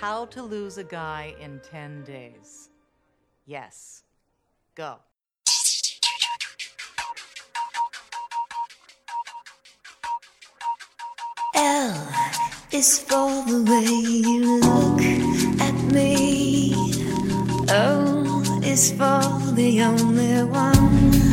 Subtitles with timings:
[0.00, 2.68] How to Lose a Guy in 10 Days.
[3.46, 4.02] Yes.
[4.74, 4.98] Go.
[11.54, 12.08] L
[12.72, 15.00] is for the way you look
[15.62, 16.74] at me.
[17.70, 21.25] O is for the only one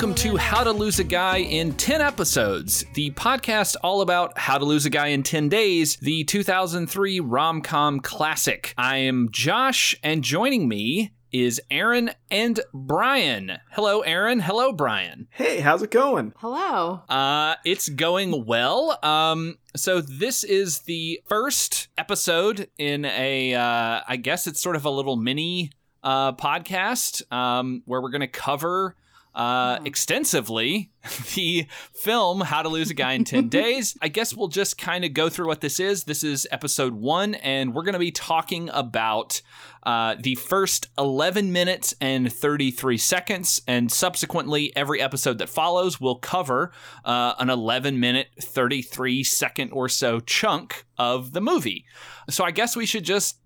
[0.00, 4.56] welcome to How to Lose a Guy in 10 Episodes, the podcast all about How
[4.56, 8.72] to Lose a Guy in 10 Days, the 2003 rom com classic.
[8.78, 13.58] I am Josh, and joining me is Aaron and Brian.
[13.72, 14.40] Hello, Aaron.
[14.40, 15.28] Hello, Brian.
[15.32, 16.32] Hey, how's it going?
[16.38, 17.02] Hello.
[17.06, 18.98] Uh, it's going well.
[19.02, 24.86] Um, so this is the first episode in a, uh, I guess it's sort of
[24.86, 28.96] a little mini uh, podcast um, where we're going to cover
[29.34, 30.90] uh, extensively
[31.34, 33.96] the film How to Lose a Guy in 10 Days.
[34.02, 36.04] I guess we'll just kind of go through what this is.
[36.04, 39.40] This is episode one, and we're going to be talking about
[39.82, 46.16] uh, the first 11 minutes and 33 seconds, and subsequently, every episode that follows will
[46.16, 46.72] cover
[47.04, 51.86] uh, an 11 minute, 33 second or so chunk of the movie.
[52.28, 53.39] So I guess we should just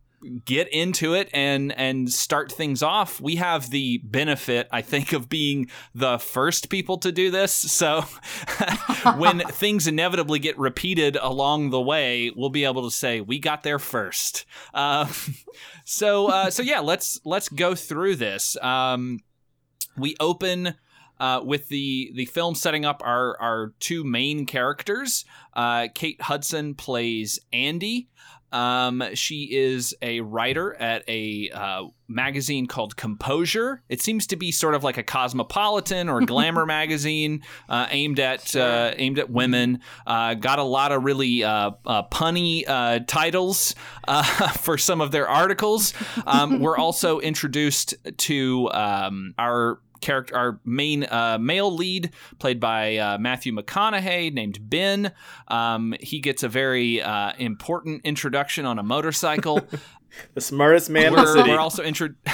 [0.45, 3.21] get into it and and start things off.
[3.21, 7.53] We have the benefit, I think, of being the first people to do this.
[7.53, 8.03] So
[9.17, 13.63] when things inevitably get repeated along the way, we'll be able to say we got
[13.63, 14.45] there first.
[14.73, 15.13] Uh,
[15.85, 18.57] so uh, so yeah, let's let's go through this.
[18.63, 19.21] Um,
[19.97, 20.75] we open.
[21.17, 26.75] Uh, with the the film setting up our our two main characters, uh, Kate Hudson
[26.75, 28.09] plays Andy,
[28.55, 33.83] um, she is a writer at a uh, magazine called Composure.
[33.89, 38.55] It seems to be sort of like a cosmopolitan or glamour magazine uh, aimed at
[38.55, 39.81] uh, aimed at women.
[40.07, 43.75] Uh, got a lot of really uh, uh, punny uh, titles
[44.07, 45.93] uh, for some of their articles.
[46.25, 52.97] Um, we're also introduced to um, our character, our main uh, male lead, played by
[52.97, 55.13] uh, Matthew McConaughey, named Ben.
[55.49, 59.61] Um, he gets a very uh, important introduction on a motorcycle.
[60.35, 61.51] The smartest man in the city.
[61.51, 62.15] we're also intro-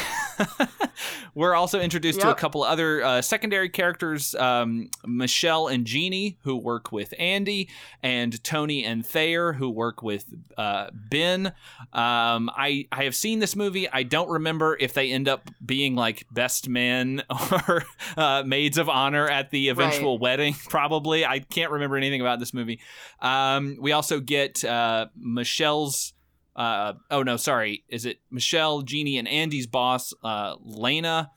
[1.34, 2.36] we're also introduced to a Yep.
[2.38, 7.68] couple other uh, secondary characters, um, Michelle and Jeannie, who work with Andy,
[8.02, 10.24] and Tony and Thayer, who work with
[10.56, 11.48] uh, Ben.
[11.92, 13.88] Um, I I have seen this movie.
[13.90, 17.22] I don't remember if they end up being like best men
[17.68, 17.84] or
[18.16, 20.54] uh, maids of honor at the eventual wedding.
[20.68, 22.80] Probably, I can't remember anything about this movie.
[23.20, 26.12] Um, we also get uh, Michelle's
[26.60, 31.30] uh, oh no, sorry, is it Michelle, Jeannie, and Andy's boss, uh, Lena,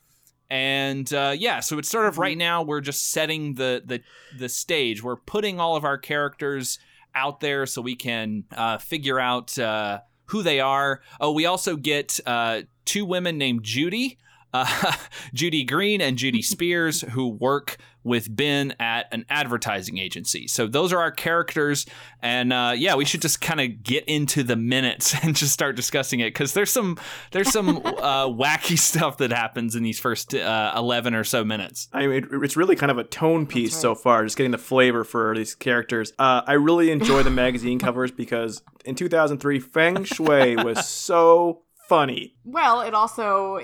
[0.50, 4.02] and uh, yeah, so it's sort of right now we're just setting the the
[4.38, 5.02] the stage.
[5.02, 6.78] We're putting all of our characters
[7.16, 11.02] out there so we can uh, figure out uh, who they are.
[11.22, 14.18] Oh, we also get uh, two women named Judy.
[14.54, 14.92] Uh,
[15.34, 20.48] Judy Green and Judy Spears, who work with Ben at an advertising agency.
[20.48, 21.86] So those are our characters,
[22.22, 25.76] and uh, yeah, we should just kind of get into the minutes and just start
[25.76, 26.98] discussing it because there's some
[27.32, 31.88] there's some uh, wacky stuff that happens in these first uh, eleven or so minutes.
[31.94, 35.04] I mean, it's really kind of a tone piece so far, just getting the flavor
[35.04, 36.14] for these characters.
[36.20, 42.36] Uh, I really enjoy the magazine covers because in 2003, Feng Shui was so funny.
[42.44, 43.60] Well, it also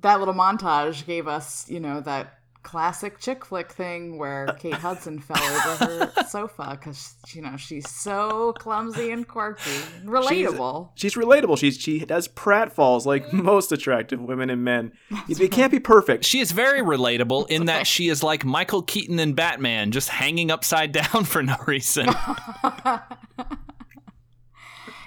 [0.00, 5.20] that little montage gave us, you know, that classic chick flick thing where Kate Hudson
[5.20, 9.70] fell over her sofa because you know she's so clumsy and quirky,
[10.04, 10.90] relatable.
[10.96, 11.58] She's relatable.
[11.58, 14.92] She's she does pratfalls like most attractive women and men.
[15.28, 16.24] They can't be perfect.
[16.24, 20.50] She is very relatable in that she is like Michael Keaton in Batman, just hanging
[20.50, 22.08] upside down for no reason.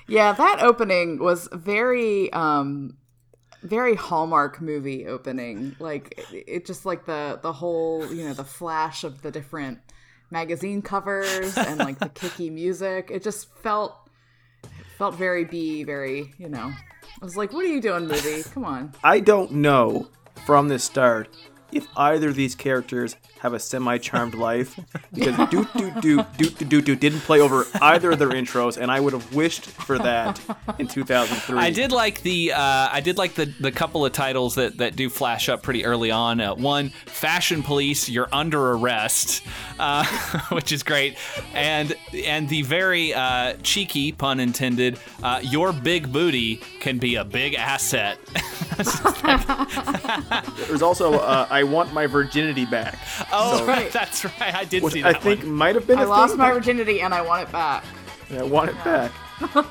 [0.07, 2.98] Yeah, that opening was very um
[3.63, 5.75] very Hallmark movie opening.
[5.80, 9.80] Like it, it just like the the whole, you know, the flash of the different
[10.30, 13.09] magazine covers and like the kicky music.
[13.12, 13.95] It just felt
[14.98, 16.71] felt very B, very, you know.
[17.21, 18.44] I was like, "What are you doing, movie?
[18.44, 20.07] Come on." I don't know
[20.45, 21.30] from the start
[21.71, 24.80] if either of these characters have a semi-charmed life
[25.13, 26.01] because doot doot doot
[26.38, 29.34] doot doot doot doot didn't play over either of their intros, and I would have
[29.34, 30.39] wished for that
[30.80, 31.57] in 2003.
[31.57, 34.95] I did like the uh, I did like the the couple of titles that that
[34.95, 36.42] do flash up pretty early on.
[36.42, 39.44] Uh, one, Fashion Police, you're under arrest,
[39.80, 40.06] uh,
[40.51, 41.18] which is great,
[41.54, 41.95] and
[42.25, 47.56] and the very uh, cheeky pun intended, uh, your big booty can be a big
[47.56, 48.18] asset.
[50.68, 52.98] There's also uh, I want my virginity back,
[53.31, 53.91] oh, So- right.
[53.94, 54.53] that's right.
[54.53, 55.51] I did which see I that think one.
[55.53, 56.00] might have been.
[56.00, 57.83] I a lost thing, my virginity and I want it back.
[58.31, 59.12] I want it back.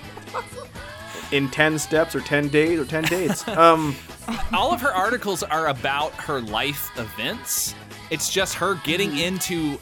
[1.32, 3.46] In 10 steps or 10 days or 10 dates.
[3.48, 3.96] Um,
[4.52, 7.74] all of her articles are about her life events.
[8.10, 9.18] It's just her getting Mm-hmm.
[9.18, 9.78] into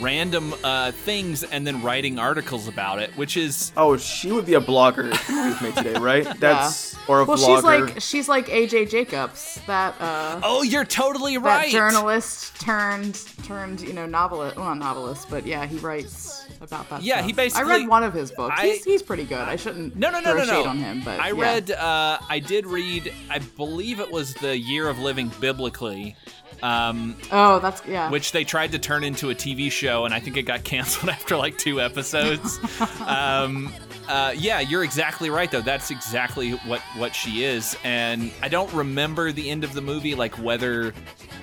[0.00, 4.54] random uh, things and then writing articles about it, which is oh, she would be
[4.54, 6.26] a blogger if she was made today, right?
[6.40, 7.54] That's or a Well, vlogger.
[7.56, 11.70] she's like she's like AJ Jacobs, that uh oh, you're totally that right.
[11.70, 14.56] journalist turned turned you know novelist.
[14.56, 17.02] Well, not novelist, but yeah, he writes about that.
[17.02, 17.26] Yeah, stuff.
[17.26, 18.54] he basically- I read one of his books.
[18.58, 19.38] I- he's, he's pretty good.
[19.38, 20.52] I shouldn't No, no, no, throw no, no.
[20.62, 21.40] shade on him, but I yeah.
[21.42, 21.70] read.
[21.70, 23.12] Uh, I did read.
[23.30, 26.16] I believe it was the Year of Living Biblically,
[26.62, 28.10] um, Oh, that's yeah.
[28.10, 31.10] which they tried to turn into a TV show, and I think it got canceled
[31.10, 32.58] after like two episodes.
[33.06, 33.72] um,
[34.08, 35.60] uh, yeah, you're exactly right, though.
[35.60, 40.14] That's exactly what what she is, and I don't remember the end of the movie,
[40.14, 40.94] like whether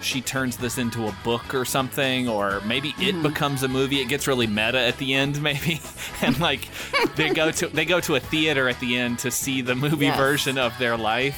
[0.02, 4.02] she turns this into a book or something, or maybe it becomes a movie.
[4.02, 5.80] It gets really meta at the end, maybe,
[6.22, 6.68] and like
[7.16, 10.06] they go to they go to a theater at the end to see the movie
[10.07, 10.18] Yes.
[10.18, 11.38] version of their life.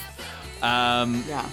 [0.64, 1.48] Um, yeah.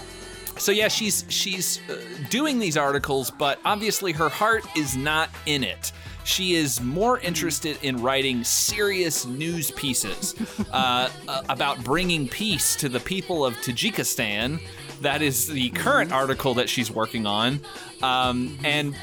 [0.56, 1.96] So yeah, she's she's uh,
[2.30, 5.92] doing these articles, but obviously her heart is not in it.
[6.24, 10.34] She is more interested in writing serious news pieces
[10.72, 14.60] uh, uh, about bringing peace to the people of Tajikistan.
[15.02, 17.60] That is the current article that she's working on,
[18.02, 18.96] um, and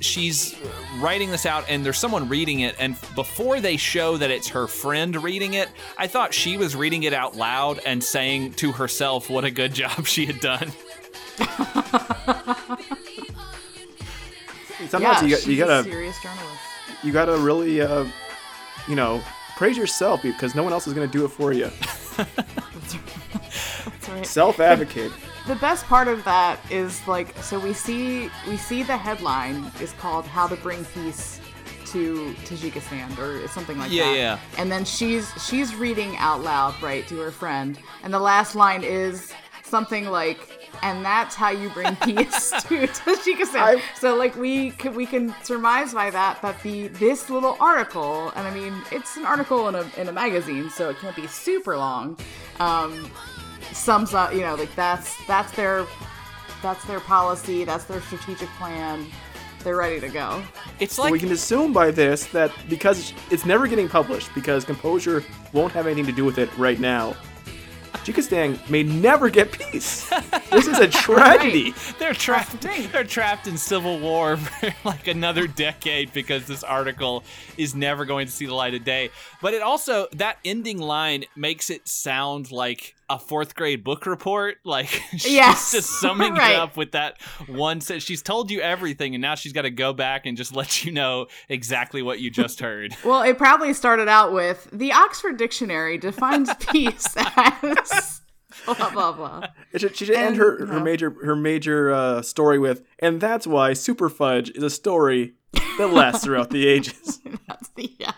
[0.00, 0.54] she's
[0.98, 4.66] writing this out and there's someone reading it and before they show that it's her
[4.66, 9.30] friend reading it i thought she was reading it out loud and saying to herself
[9.30, 10.70] what a good job she had done
[14.88, 16.60] Sometimes yeah, you, got, she's you a gotta serious journalist.
[17.02, 18.04] you gotta really uh,
[18.88, 19.20] you know
[19.56, 21.70] praise yourself because no one else is gonna do it for you.
[22.16, 24.26] That's right.
[24.26, 25.12] Self advocate.
[25.46, 29.92] the best part of that is like so we see we see the headline is
[29.92, 31.40] called how to bring peace
[31.86, 34.16] to Tajikistan or something like Yeah, that.
[34.16, 34.38] yeah.
[34.58, 38.82] And then she's she's reading out loud right to her friend and the last line
[38.84, 39.32] is
[39.62, 43.60] something like and that's how you bring peace to Tajikistan.
[43.60, 48.30] I- so like we can we can surmise by that that the this little article
[48.36, 51.26] and I mean it's an article in a in a magazine so it can't be
[51.26, 52.16] super long.
[52.60, 53.10] Um,
[53.72, 55.86] sums up you know like that's that's their
[56.62, 59.04] that's their policy that's their strategic plan
[59.64, 60.42] they're ready to go
[60.78, 64.64] it's So like we can assume by this that because it's never getting published because
[64.64, 67.16] Composure won't have anything to do with it right now.
[68.04, 70.08] Tajikistan may never get peace.
[70.50, 71.72] This is a tragedy.
[71.98, 77.24] they're trapped the they're trapped in civil war for like another decade because this article
[77.56, 79.10] is never going to see the light of day
[79.40, 84.56] but it also that ending line makes it sound like a fourth grade book report
[84.64, 86.52] like she's Yes, just summing right.
[86.52, 89.70] it up with that one sentence she's told you everything and now she's got to
[89.70, 93.72] go back and just let you know exactly what you just heard well it probably
[93.74, 98.20] started out with the oxford dictionary defines peace as
[98.66, 99.42] blah blah blah
[99.76, 100.80] should, she should end her, her know.
[100.80, 105.34] major her major uh, story with, and that's why Superfudge is a story
[105.78, 107.20] that lasts throughout the ages.
[107.48, 108.12] That's the yeah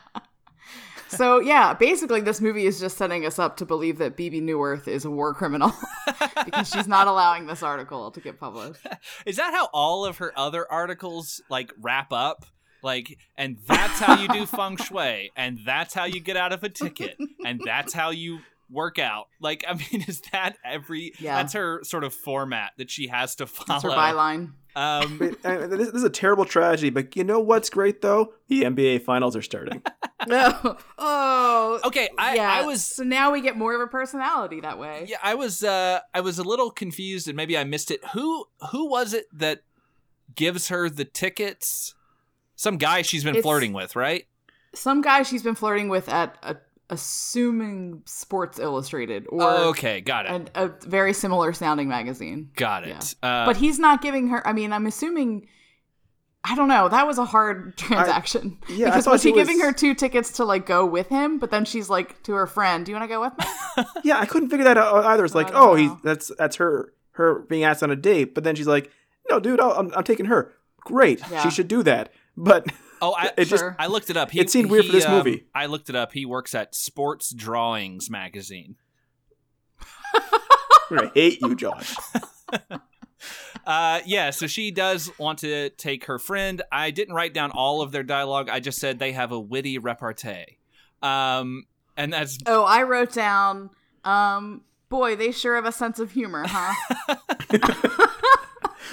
[1.08, 4.88] so yeah basically this movie is just setting us up to believe that Bebe Neuwirth
[4.88, 5.72] is a war criminal
[6.44, 8.86] because she's not allowing this article to get published
[9.26, 12.46] Is that how all of her other articles like wrap up?
[12.82, 16.62] Like, and that's how you do feng shui, and that's how you get out of
[16.62, 18.40] a ticket, and that's how you
[18.70, 19.26] work out.
[19.40, 21.12] Like, I mean, is that every?
[21.18, 21.36] Yeah.
[21.36, 23.80] That's her sort of format that she has to follow.
[23.80, 27.40] that's her byline Um, But, uh, this, this is a terrible tragedy, but you know
[27.40, 28.34] what's great though?
[28.48, 29.82] The NBA finals are starting.
[30.28, 30.76] No.
[30.98, 31.80] Oh.
[31.84, 32.50] okay, I, yeah.
[32.50, 35.06] I was So now we get more of a personality that way.
[35.08, 38.00] Yeah, I was uh I was a little confused and maybe I missed it.
[38.12, 39.60] Who who was it that
[40.34, 41.94] gives her the tickets?
[42.54, 44.26] Some guy she's been It's- flirting with, right?
[44.74, 46.56] Some guy she's been flirting with at a,
[46.90, 50.50] assuming Sports Illustrated or Oh, okay, got it.
[50.54, 52.50] a, a very similar sounding magazine.
[52.56, 53.14] got it.
[53.22, 54.46] Uh, but he's not giving her.
[54.46, 55.48] I mean, I'm assuming.
[56.48, 56.88] I don't know.
[56.88, 58.58] That was a hard transaction.
[58.68, 61.38] yeah, because was he he was- giving her two tickets to like go with him?
[61.38, 64.18] But then she's like to her friend, "Do you want to go with me?" yeah,
[64.20, 65.24] I couldn't figure that out either.
[65.24, 66.00] It's like, oh, he's know.
[66.04, 68.90] that's that's her her being asked on a date, but then she's like,
[69.30, 70.52] no, dude, I'll, I'm, I'm taking her.
[70.82, 71.42] Great, Yeah.
[71.42, 72.12] she should do that.
[72.36, 72.66] But
[73.00, 74.30] Oh, I, it just I looked it up.
[74.30, 75.46] He, It seemed weird for this um, movie.
[75.54, 76.12] I looked it up.
[76.12, 78.76] He works at Sports Drawings magazine.
[80.14, 81.94] I'm gonna hate you, Josh.
[83.66, 86.62] Uh, yeah, so she does want to take her friend.
[86.70, 88.48] I didn't write down all of their dialogue.
[88.48, 90.58] I just said they have a witty repartee.
[91.02, 91.64] Um,
[91.96, 93.70] and that's Oh, I wrote down.
[94.04, 98.06] Um, boy, they sure have a sense of humor, huh?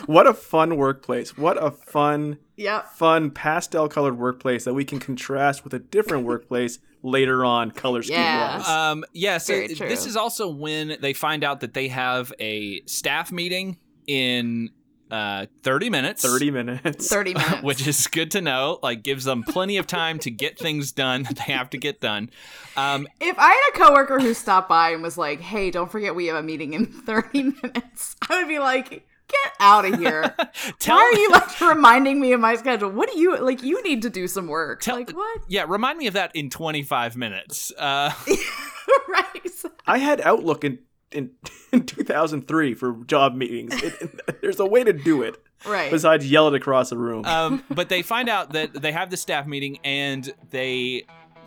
[0.05, 1.37] What a fun workplace.
[1.37, 2.87] What a fun, yep.
[2.89, 8.01] fun pastel colored workplace that we can contrast with a different workplace later on, color
[8.03, 8.57] scheme Yeah.
[8.57, 8.67] wise.
[8.67, 9.87] Um, yeah, so Very true.
[9.89, 14.69] this is also when they find out that they have a staff meeting in
[15.11, 16.23] uh, 30 minutes.
[16.23, 17.07] 30 minutes.
[17.09, 17.61] 30 minutes.
[17.61, 18.79] Which is good to know.
[18.81, 22.01] Like, gives them plenty of time to get things done that they have to get
[22.01, 22.29] done.
[22.75, 26.15] Um, If I had a coworker who stopped by and was like, "Hey, don't forget
[26.15, 30.35] we have a meeting in 30 minutes," I would be like, "Get out of here!
[30.79, 32.89] tell Why are you like reminding me of my schedule?
[32.89, 33.63] What do you like?
[33.63, 34.81] You need to do some work.
[34.81, 35.41] Tell- like what?
[35.47, 37.71] Yeah, remind me of that in 25 minutes.
[37.77, 38.11] Uh,
[39.09, 39.49] right?
[39.85, 40.79] I had Outlook in,
[41.11, 41.31] in,
[41.71, 43.73] in 2003 for job meetings.
[43.81, 45.89] It, there's a way to do it Right.
[45.91, 47.23] besides yell it across the room.
[47.25, 51.05] um, but they find out that they have the staff meeting and they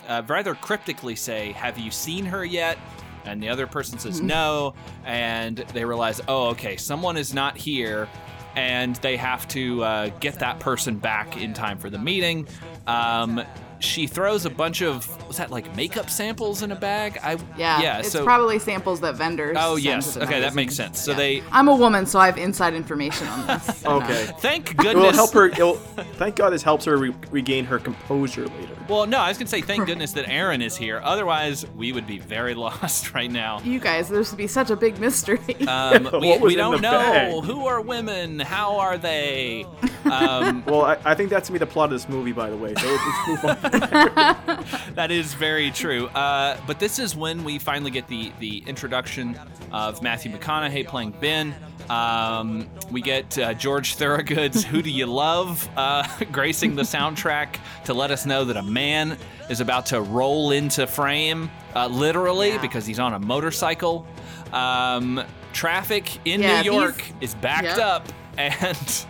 [0.09, 2.79] uh, rather cryptically say, Have you seen her yet?
[3.27, 4.75] And the other person says no.
[5.05, 8.09] And they realize, Oh, okay, someone is not here.
[8.55, 12.49] And they have to uh, get that person back in time for the meeting.
[12.87, 13.43] Um,
[13.79, 17.19] she throws a bunch of, was that like makeup samples in a bag?
[17.23, 17.81] I Yeah.
[17.81, 17.99] Yeah.
[17.99, 19.57] It's so, probably samples that vendors.
[19.61, 20.13] oh, send yes.
[20.15, 21.01] to the Okay, that makes sense.
[21.01, 21.17] So Yeah.
[21.17, 23.83] they, I'm a woman, so I have inside information on this.
[23.83, 23.97] you know.
[23.97, 24.27] okay.
[24.39, 24.95] thank goodness.
[24.95, 25.47] It will help her.
[25.47, 28.75] It'll, thank God this helps her re- regain her composure later.
[28.89, 31.01] Well, no, I was gonna say thank goodness that Aaron is here.
[31.03, 33.61] Otherwise, we would be very lost right now.
[33.63, 35.39] You guys, there's would be such a big mystery.
[35.67, 37.45] Um, we we don't know bag?
[37.45, 38.39] who are women.
[38.39, 39.67] How are they?
[40.05, 42.57] Um, Well, I, I think that's gonna be the plot of this movie, by the
[42.57, 42.75] way.
[42.75, 43.66] So let's move on.
[44.95, 46.07] that is very true.
[46.09, 49.39] Uh, but this is when we finally get the the introduction
[49.73, 51.55] of Matthew McConaughey playing Ben.
[51.91, 57.95] Um, we get uh, George Thorogood's "Who Do You Love" uh, gracing the soundtrack to
[57.95, 59.17] let us know that a man
[59.49, 62.61] is about to roll into frame, uh, literally Yeah.
[62.61, 64.07] because he's on a motorcycle.
[64.53, 67.79] Um, traffic in Yeah, New York is backed Yep.
[67.79, 68.09] up,
[68.39, 69.07] and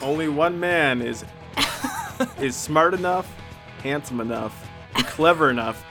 [0.00, 1.24] Only one man is
[2.40, 3.32] is smart enough,
[3.82, 5.84] handsome enough, and clever enough,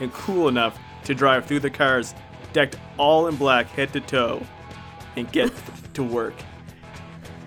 [0.00, 2.14] and cool enough to drive through the cars
[2.52, 4.42] decked all in black head to toe
[5.16, 5.52] and get
[5.94, 6.34] to work.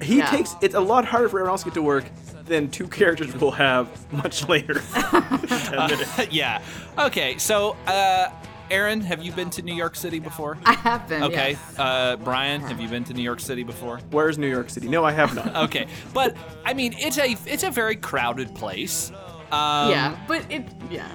[0.02, 0.30] He Yeah.
[0.32, 2.06] takes it's a lot harder for everyone else to get to work
[2.46, 4.76] than two characters will have much later.
[4.94, 6.32] Ten minutes.
[6.32, 6.62] yeah.
[6.98, 8.30] Okay, so uh,
[8.72, 10.58] Aaron, have you been to New York City before?
[10.66, 11.24] I have been.
[11.24, 11.80] Okay, yes.
[11.80, 14.00] uh, Brian, have you been to New York City before?
[14.12, 14.88] Where's New York City?
[14.88, 15.56] No, I have not.
[15.70, 16.36] Okay, but
[16.66, 19.12] I mean, it's a it's a very crowded place.
[19.52, 20.64] Um, yeah, but it.
[20.90, 21.08] Yeah.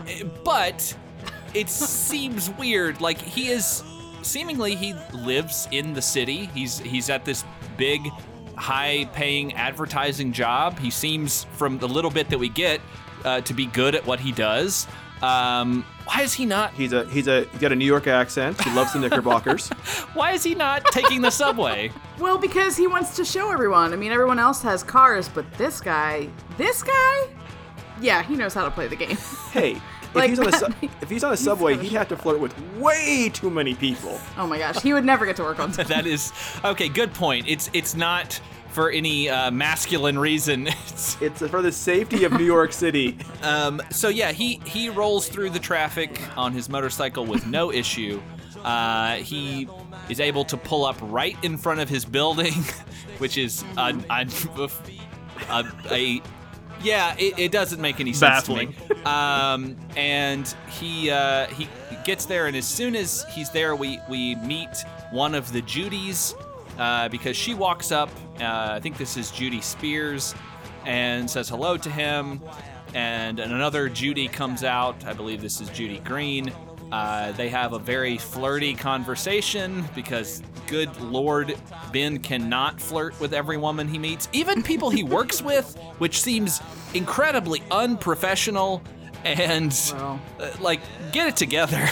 [0.44, 0.96] but
[1.54, 3.00] it seems weird.
[3.00, 3.82] Like he is
[4.22, 6.46] seemingly he lives in the city.
[6.54, 7.44] He's he's at this
[7.76, 8.08] big,
[8.56, 10.78] high-paying advertising job.
[10.78, 12.80] He seems, from the little bit that we get,
[13.24, 14.86] uh, to be good at what he does.
[15.24, 16.72] Um, why is he not?
[16.74, 18.60] He's a he's a he's got a New York accent.
[18.62, 19.68] He loves the Knickerbockers.
[20.14, 21.90] Why is he not taking the subway?
[22.18, 23.92] Well, because he wants to show everyone.
[23.92, 27.28] I mean, everyone else has cars, but this guy, this guy,
[28.00, 29.16] yeah, he knows how to play the game.
[29.50, 29.82] Hey, if
[30.14, 32.54] Like, he's on a su- if he's on a subway, he'd have to flirt with
[32.76, 34.20] way too many people.
[34.38, 35.88] oh my gosh, he would never get to work on time.
[35.88, 36.32] that is
[36.64, 36.88] okay.
[36.88, 37.48] Good point.
[37.48, 38.40] It's it's not
[38.74, 40.68] for any uh, masculine reason.
[40.94, 43.16] It's, It's for the safety of New York City.
[43.42, 48.22] Um, so yeah, he he rolls through the traffic on his motorcycle with no issue.
[48.64, 49.68] Uh, he
[50.08, 52.54] is able to pull up right in front of his building,
[53.18, 54.26] which is a, a,
[55.50, 56.22] a, a
[56.82, 58.74] yeah, it, it doesn't make any sense to me.
[59.04, 61.68] Um, and he uh, he
[62.04, 66.34] gets there, and as soon as he's there, we we meet one of the Judys
[66.78, 68.10] uh, because she walks up.
[68.40, 70.34] Uh, I think this is Judy Spears,
[70.84, 72.40] and says hello to him.
[72.94, 75.04] And another Judy comes out.
[75.04, 76.52] I believe this is Judy Green.
[76.92, 81.56] Uh, they have a very flirty conversation because, good lord,
[81.92, 86.60] Ben cannot flirt with every woman he meets, even people he works with, which seems
[86.92, 88.80] incredibly unprofessional
[89.24, 90.20] and Well.
[90.38, 91.88] uh, like get it together.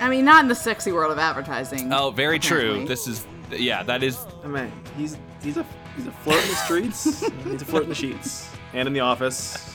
[0.00, 1.92] I mean, not in the sexy world of advertising.
[1.92, 2.86] Oh, very true.
[2.86, 6.56] This is yeah, that is I mean, he's he's a he's a flirt in the
[6.56, 7.20] streets.
[7.44, 9.74] he's a flirt in the sheets and in the office,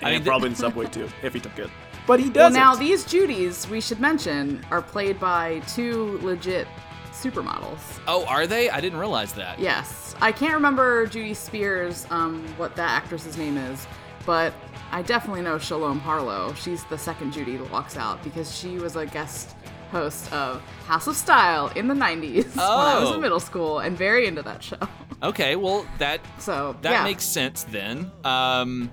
[0.00, 1.70] and I mean, th- probably in the subway too, if he took it.
[2.06, 2.58] But he doesn't.
[2.58, 6.68] now these Judys, we should mention, are played by two legit
[7.10, 7.80] supermodels.
[8.06, 8.70] Oh, are they?
[8.70, 9.58] I didn't realize that.
[9.58, 13.86] Yes, I can't remember Judy Spears, um, what that actress's name is,
[14.24, 14.54] but
[14.92, 16.54] I definitely know Shalom Harlow.
[16.54, 19.56] She's the second Judy that walks out because she was a guest
[19.90, 23.14] host of House of Style in the 90s when I was Oh.
[23.14, 24.78] in middle school and very into that show.
[25.22, 27.02] Okay, well that So that yeah.
[27.04, 28.10] makes sense then.
[28.22, 28.90] Um,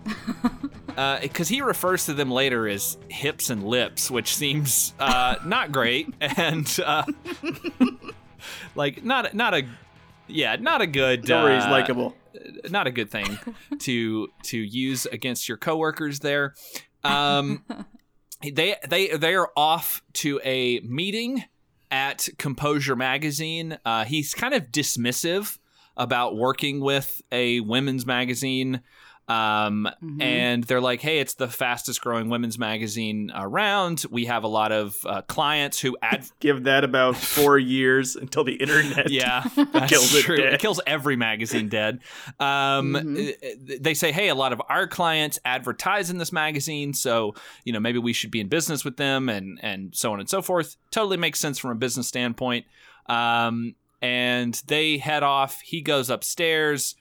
[1.21, 6.13] because he refers to them later as hips and lips, which seems uh, not great
[6.21, 7.03] and uh,
[8.75, 9.63] like not not a
[10.27, 12.15] yeah not a good Don't uh, likable.
[12.69, 13.37] not a good thing
[13.79, 16.53] to to use against your coworkers there.
[17.03, 17.65] Um,
[18.51, 21.43] they they they are off to a meeting
[21.91, 23.77] at Composure magazine.
[23.85, 25.57] Uh, he's kind of dismissive
[25.95, 28.81] about working with a women's magazine.
[29.27, 29.89] Um,
[30.19, 34.03] and they're like, "Hey, it's the fastest growing women's magazine around.
[34.11, 38.43] We have a lot of uh, clients who ad Give that about four years until
[38.43, 39.09] the internet.
[39.09, 39.41] yeah,
[39.87, 40.29] Kills it.
[40.29, 41.99] It kills every magazine dead.
[42.39, 43.81] Um, Mm-hmm.
[43.81, 47.79] They say, hey, a lot of our clients advertise in this magazine, so you know
[47.79, 50.75] maybe we should be in business with them, and and so on and so forth.
[50.91, 52.65] Totally makes sense from a business standpoint.
[53.07, 55.61] Um, and they head off.
[55.61, 56.95] He goes upstairs,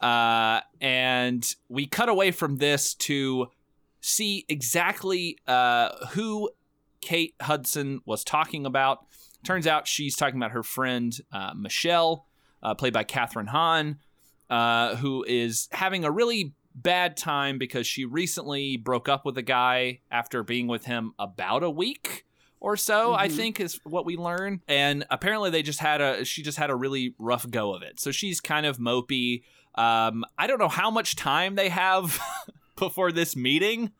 [0.00, 3.48] uh, and we cut away from this to
[4.00, 6.50] see exactly uh, who
[7.00, 9.06] Kate Hudson was talking about.
[9.44, 12.26] Turns out she's talking about her friend uh, Michelle,
[12.62, 13.98] uh, played by Kathryn Hahn,
[14.50, 19.42] uh, who is having a really bad time because she recently broke up with a
[19.42, 22.24] guy after being with him about a week
[22.60, 23.32] or so i Mhm.
[23.32, 26.76] think is what we learn and apparently they just had a she just had a
[26.76, 29.42] really rough go of it so she's kind of mopey
[29.78, 32.18] um, i don't know how much time they have
[32.76, 33.92] before this meeting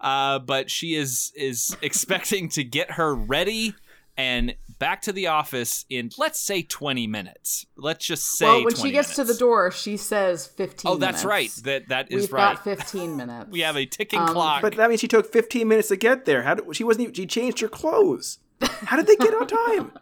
[0.00, 3.74] uh, but she is is expecting to get her ready
[4.16, 8.74] and back to the office in let's say 20 minutes let's just say well, when
[8.74, 11.24] 20 she gets to the door, she says 15 oh that's minutes.
[11.24, 13.50] right that that is We've right got 15 minutes.
[13.50, 16.24] we have a ticking Um, clock But that means she took 15 minutes to get
[16.26, 16.42] there.
[16.42, 18.38] How did, she wasn't even, she changed her clothes.
[18.60, 19.92] How did they get on time?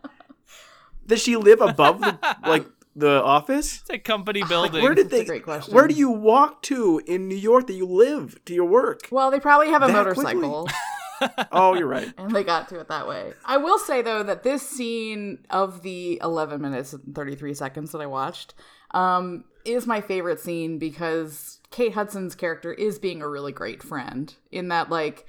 [1.06, 3.80] Does she live above the, like the office?
[3.80, 5.24] it's a company building Where did That's a they?
[5.24, 5.74] great question.
[5.74, 9.08] Where do you walk to in New York that you live to your work?
[9.10, 10.68] Well, they probably have a That motorcycle.
[11.52, 12.12] Oh, you're right.
[12.18, 13.32] and they got to it that way.
[13.44, 18.00] I will say though that this scene of the 11 minutes and 33 seconds that
[18.00, 18.54] I watched
[18.90, 24.34] um, is my favorite scene because Kate Hudson's character is being a really great friend.
[24.50, 25.26] In that, like,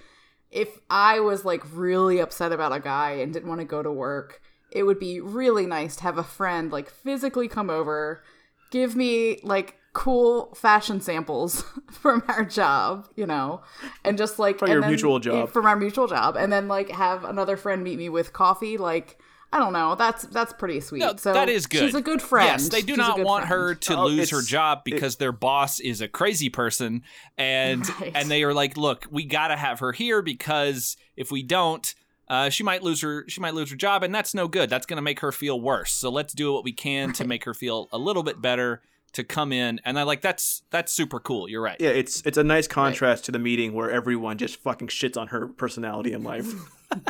[0.50, 3.92] if I was like really upset about a guy and didn't want to go to
[3.92, 4.42] work,
[4.74, 8.24] it would be really nice to have a friend like physically come over,
[8.72, 13.62] give me like cool fashion samples from our job, you know,
[14.04, 15.50] and just like From and your then- mutual job.
[15.52, 18.78] from our mutual job, and then like have another friend meet me with coffee.
[18.78, 19.20] Like
[19.52, 21.02] I don't know, that's that's pretty sweet.
[21.02, 21.82] No, so that is good.
[21.82, 22.48] She's a good friend.
[22.60, 23.60] Yes, they do She's not want friend.
[23.62, 27.04] her to Oh, lose her job because their boss is a crazy person,
[27.38, 28.12] and Right.
[28.16, 31.94] and they are like, look, we gotta have her here because if we don't.
[32.28, 33.26] Uh, she might lose her.
[33.28, 34.70] She might lose her job, and that's no good.
[34.70, 35.92] That's going to make her feel worse.
[35.92, 38.82] So let's do what we can to make her feel a little bit better
[39.12, 39.80] to come in.
[39.86, 41.48] And I like that's that's super cool.
[41.50, 41.78] You're right.
[41.80, 45.28] Yeah, it's it's a nice contrast to the meeting where everyone just fucking shits on
[45.28, 46.52] her personality in life.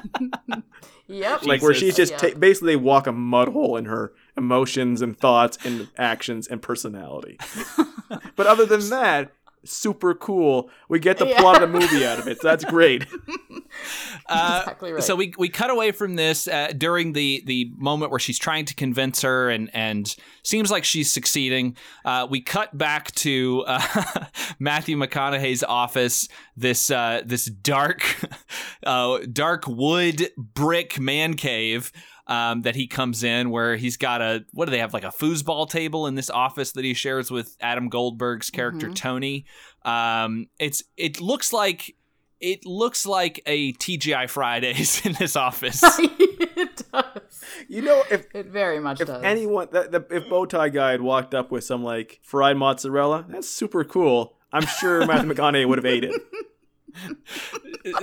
[1.07, 1.45] Yep.
[1.45, 2.17] like where she's just Yeah.
[2.31, 7.37] ta- basically walk a mud hole in her emotions and thoughts and actions and personality.
[8.37, 9.31] but other than that,
[9.65, 10.69] super cool.
[10.89, 11.39] We get the Yeah.
[11.41, 12.41] plot of the movie out of it.
[12.41, 13.05] So that's great.
[14.29, 15.03] Uh, exactly right.
[15.03, 18.65] So we we cut away from this uh, during the the moment where she's trying
[18.65, 21.75] to convince her and and seems like she's succeeding.
[22.05, 24.25] Uh, we cut back to uh,
[24.59, 26.27] Matthew McConaughey's office.
[26.55, 28.03] This uh, this dark
[28.85, 31.91] uh, dark wood brick man cave.
[32.25, 35.07] Um, that he comes in where he's got a what do they have like a
[35.09, 39.43] foosball table in this office that he shares with Adam Goldberg's character Tony.
[39.83, 41.97] Um, it's it looks like
[42.39, 45.81] it looks like a TGI Fridays in this office.
[45.99, 47.43] it does.
[47.67, 49.21] You know, if It very much if does.
[49.23, 53.49] anyone that the, if Bowtie guy had walked up with some like fried mozzarella, that's
[53.49, 54.37] super cool.
[54.53, 56.21] I'm sure Matthew McConaughey would have ate it.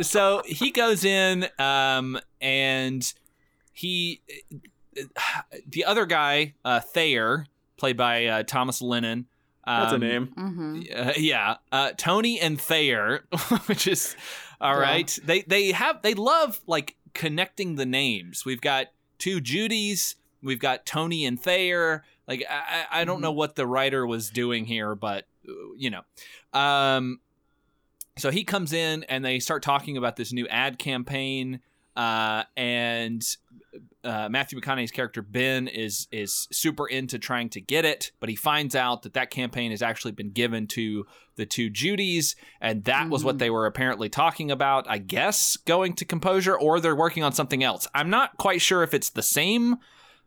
[0.04, 3.12] so he goes in, um, and
[3.80, 4.20] he,
[5.68, 9.26] the other guy, uh, Thayer, played by uh, Thomas Lennon.
[9.64, 10.26] Um, That's a name.
[10.34, 13.24] hmm Uh, yeah, uh, Tony and Thayer,
[13.66, 14.16] which is
[14.60, 14.80] all Yeah.
[14.80, 15.18] right.
[15.24, 18.44] They they have they love like connecting the names.
[18.44, 18.86] We've got
[19.18, 20.14] two Judys.
[20.42, 22.04] We've got Tony and Thayer.
[22.26, 25.90] Like I, I I don't know what the writer was doing here, but uh, you
[25.90, 26.02] know.
[26.58, 27.20] Um,
[28.16, 31.60] so he comes in and they start talking about this new ad campaign.
[31.96, 33.22] Uh, and
[34.02, 38.36] uh, Matthew McConaughey's character Ben is is super into trying to get it, but he
[38.36, 41.06] finds out that that campaign has actually been given to
[41.36, 44.88] the two Judys, and that was what they were apparently talking about.
[44.88, 47.86] I guess going to Composure, or they're working on something else.
[47.94, 49.76] I'm not quite sure if it's the same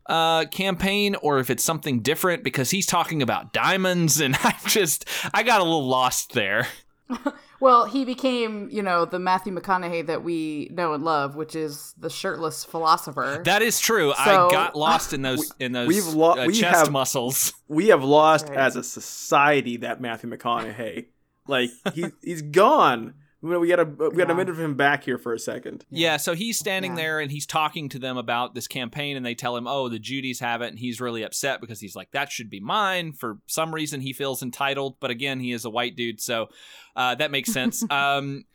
[0.08, 5.08] uh campaign or if it's something different because he's talking about diamonds and I just
[5.34, 6.68] I got a little lost there.
[7.60, 11.94] Well, he became, you know, the Matthew McConaughey that we know and love, which is
[11.98, 13.42] the shirtless philosopher.
[13.46, 14.12] That is true.
[14.18, 17.54] I got lost in those in those we've lo- uh, we chest have- muscles.
[17.70, 18.58] We have lost Right.
[18.58, 21.06] as a society that Matthew McConaughey.
[21.48, 23.14] Like he he's gone.
[23.44, 24.34] We we gotta we gotta Yeah.
[24.34, 25.86] minute him back here for a second.
[25.90, 26.98] Yeah, so he's standing Yeah.
[27.04, 30.00] there and he's talking to them about this campaign, and they tell him, "Oh, the
[30.00, 33.40] Judys have it," and he's really upset because he's like, "That should be mine." For
[33.46, 36.48] some reason, he feels entitled, but again, he is a white dude, so
[36.96, 37.84] uh, that makes sense.
[37.92, 38.46] um,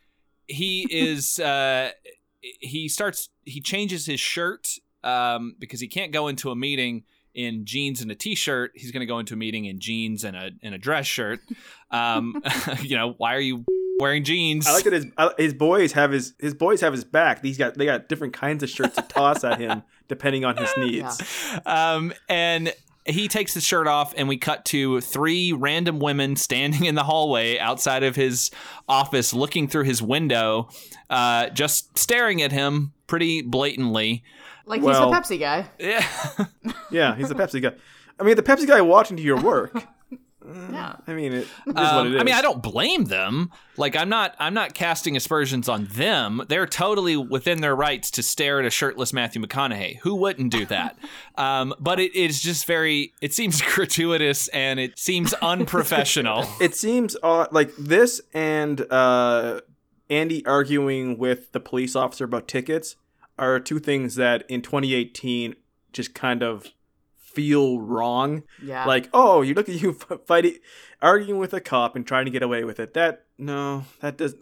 [0.46, 1.38] he is.
[1.38, 1.90] Uh,
[2.40, 3.28] he starts.
[3.44, 4.68] He changes his shirt
[5.04, 8.72] um, because he can't go into a meeting in jeans and a t-shirt.
[8.74, 11.40] He's going to go into a meeting in jeans and a and a dress shirt.
[11.90, 12.42] Um,
[12.82, 13.66] you know, why are you
[13.98, 14.66] wearing jeans?
[14.66, 17.42] I like that his uh, his boys have his his boys have his back.
[17.42, 20.70] These got they got different kinds of shirts to toss at him depending on his
[20.76, 21.22] needs.
[21.66, 22.72] um, and
[23.04, 27.04] he takes his shirt off, and we cut to three random women standing in the
[27.04, 28.50] hallway outside of his
[28.88, 30.68] office, looking through his window,
[31.08, 34.22] uh, just staring at him pretty blatantly.
[34.66, 35.66] like well- he's the Pepsi guy.
[35.78, 36.06] Yeah.
[36.90, 37.72] Yeah, he's the Pepsi guy.
[38.18, 39.72] I mean, the Pepsi guy walked into your work.
[40.72, 40.96] Yeah.
[41.06, 42.20] I mean, it is what Um, it is.
[42.20, 43.50] I mean, I don't blame them.
[43.76, 44.34] Like, I'm not.
[44.38, 46.42] I'm not casting aspersions on them.
[46.48, 49.98] They're totally within their rights to stare at a shirtless Matthew McConaughey.
[49.98, 50.98] Who wouldn't do that?
[51.36, 53.12] um, but it is just very.
[53.20, 56.46] It seems gratuitous and it seems unprofessional.
[56.60, 59.60] It seems odd, like this and uh,
[60.10, 62.96] Andy arguing with the police officer about tickets
[63.38, 65.54] are two things that in 2018
[65.92, 66.68] just kind of
[67.38, 68.42] feel wrong.
[68.60, 68.84] Yeah.
[68.84, 69.92] Like, oh, you look at you
[70.26, 70.56] fighting,
[71.00, 72.94] arguing with a cop and trying to get away with it.
[72.94, 74.34] That no, that does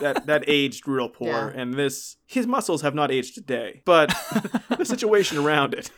[0.00, 1.28] that that aged real poor.
[1.28, 1.52] Yeah.
[1.54, 4.08] And this, his muscles have not aged today, but
[4.76, 5.92] the situation around it.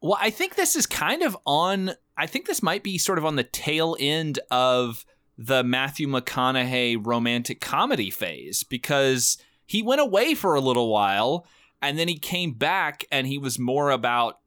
[0.00, 1.94] Well, I think this is kind of on.
[2.16, 5.04] I think this might be sort of on the tail end of
[5.36, 11.46] the Matthew McConaughey romantic comedy phase because he went away for a little while
[11.82, 14.38] and then he came back and he was more about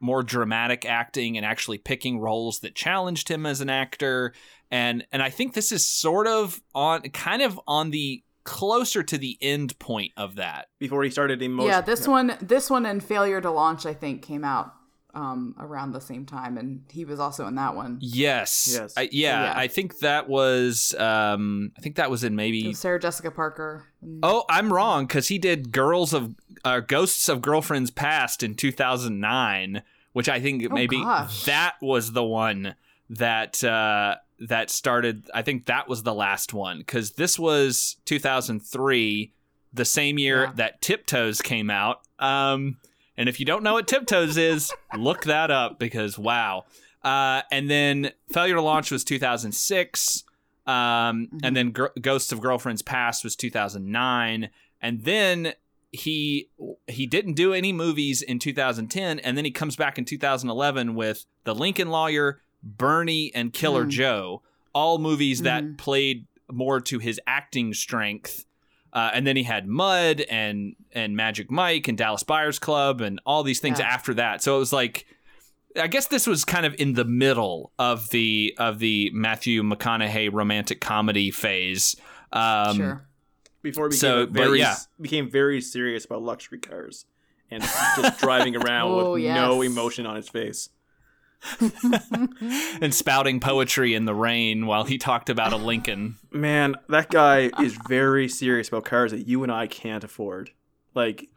[0.00, 4.32] more dramatic acting and actually picking roles that challenged him as an actor
[4.70, 9.18] and and I think this is sort of on kind of on the closer to
[9.18, 10.68] the end point of that.
[10.78, 11.70] Before he started emotion.
[11.70, 14.72] yeah, this one this one and Failure to Launch I think came out
[15.18, 17.98] um around the same time and he was also in that one.
[18.00, 18.70] Yes.
[18.78, 18.94] Yes.
[18.96, 19.52] I, yeah, Yeah.
[19.56, 23.84] I think that was um I think that was in maybe Sarah Jessica Parker.
[24.22, 29.82] Oh, I'm wrong cuz he did Girls of uh, Ghosts of Girlfriends Past in 2009,
[30.12, 31.44] which I think maybe Oh, gosh.
[31.44, 32.74] that was the one
[33.10, 39.32] that uh that started I think that was the last one cuz this was 2003,
[39.72, 40.52] the same year Yeah.
[40.56, 42.00] that Tiptoes came out.
[42.18, 42.76] Um
[43.18, 46.64] and if you don't know what Tiptoes is, look that up because wow.
[47.04, 50.24] Uh, and then Failure to Launch was 2006.
[50.66, 54.50] Um, And then Gr- Ghosts of Girlfriends Past was 2009.
[54.82, 55.54] And then
[55.92, 56.50] he
[56.86, 59.18] he didn't do any movies in 2010.
[59.20, 63.90] And then he comes back in 2011 with The Lincoln Lawyer, Bernie, and Killer Mm.
[63.90, 64.42] Joe.
[64.74, 65.78] All movies that Mhm.
[65.78, 68.44] played more to his acting strength.
[68.92, 73.20] Uh, and then he had Mud and and Magic Mike and Dallas Buyers Club and
[73.26, 73.86] all these things Yeah.
[73.86, 74.42] after that.
[74.42, 75.06] So it was like,
[75.76, 80.30] I guess this was kind of in the middle of the of the Matthew McConaughey
[80.32, 81.94] romantic comedy phase.
[82.32, 83.08] Um, sure.
[83.62, 84.76] before he became So, but very yeah.
[85.00, 87.04] became very serious about luxury cars
[87.50, 89.36] and just driving around Oh, with yes.
[89.36, 90.68] no emotion on his face.
[92.80, 96.16] and spouting poetry in the rain while he talked about a Lincoln.
[96.30, 100.50] Man, that guy is very serious about cars that you and I can't afford.
[100.94, 101.28] Like,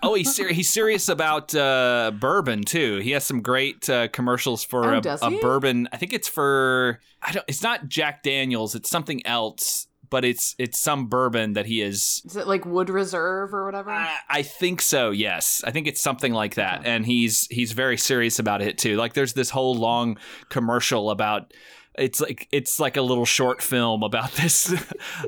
[0.00, 2.98] Oh, he's ser- he's serious about uh, bourbon too.
[2.98, 5.88] He has some great uh, commercials for Oh, a, a bourbon.
[5.92, 7.44] I think it's for I don't.
[7.48, 8.76] It's not Jack Daniels.
[8.76, 9.87] It's something else.
[10.10, 12.22] But it's it's some bourbon that he is.
[12.24, 13.90] Is it like Wood Reserve or whatever?
[13.90, 15.10] I, I think so.
[15.10, 16.82] Yes, I think it's something like that.
[16.84, 18.96] And he's he's very serious about it too.
[18.96, 20.18] Like there's this whole long
[20.48, 21.52] commercial about.
[21.98, 24.72] It's like it's like a little short film about this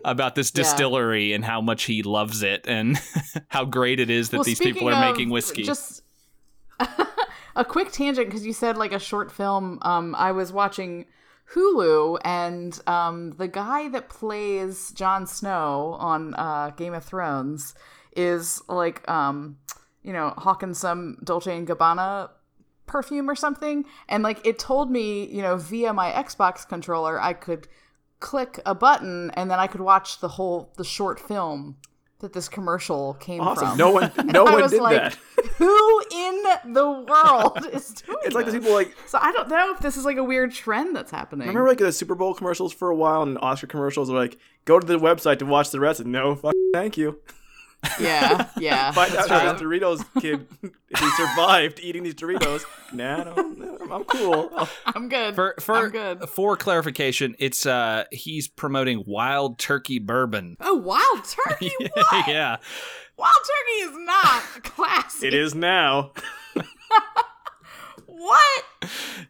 [0.05, 0.63] about this Yeah.
[0.63, 2.97] distillery and how much he loves it and
[3.49, 5.65] how great it is that Well, these people are making whiskey.
[5.65, 6.03] Just
[7.57, 9.79] a quick tangent because you said like a short film.
[9.83, 11.07] Um, I was watching
[11.55, 17.75] Hulu, and um, the guy that plays Jon Snow on uh, Game of Thrones
[18.15, 19.59] is like um,
[20.03, 22.31] you know, hawking some Dolce and Gabbana
[22.87, 27.33] perfume or something, and like it told me, you know, via my Xbox controller, I
[27.33, 27.69] could
[28.21, 31.77] click a button and then I could watch the whole the short film
[32.21, 33.69] that this commercial came Awesome.
[33.71, 33.79] from.
[33.79, 35.19] No one, no one did like, that.
[35.57, 39.73] Who in the world is doing It's like the people like So I don't know
[39.75, 41.49] if this is like a weird trend that's happening.
[41.49, 44.79] remember like the Super Bowl commercials for a while and Oscar commercials were like go
[44.79, 46.01] to the website to watch the rest.
[46.01, 47.19] And no, fuck, thank you.
[48.01, 48.91] yeah, yeah.
[48.93, 52.63] Find out that's how this Doritos kid he survived eating these Doritos.
[52.93, 54.69] Nah, no, no, I'm cool.
[54.87, 55.35] I'm good.
[55.35, 56.29] For for I'm good.
[56.29, 60.57] for clarification, it's uh he's promoting wild turkey bourbon.
[60.61, 61.73] Oh, wild turkey!
[61.95, 62.29] What?
[62.29, 62.57] yeah.
[63.17, 65.27] Wild turkey is not classy.
[65.29, 66.13] It is now.
[68.21, 68.65] What?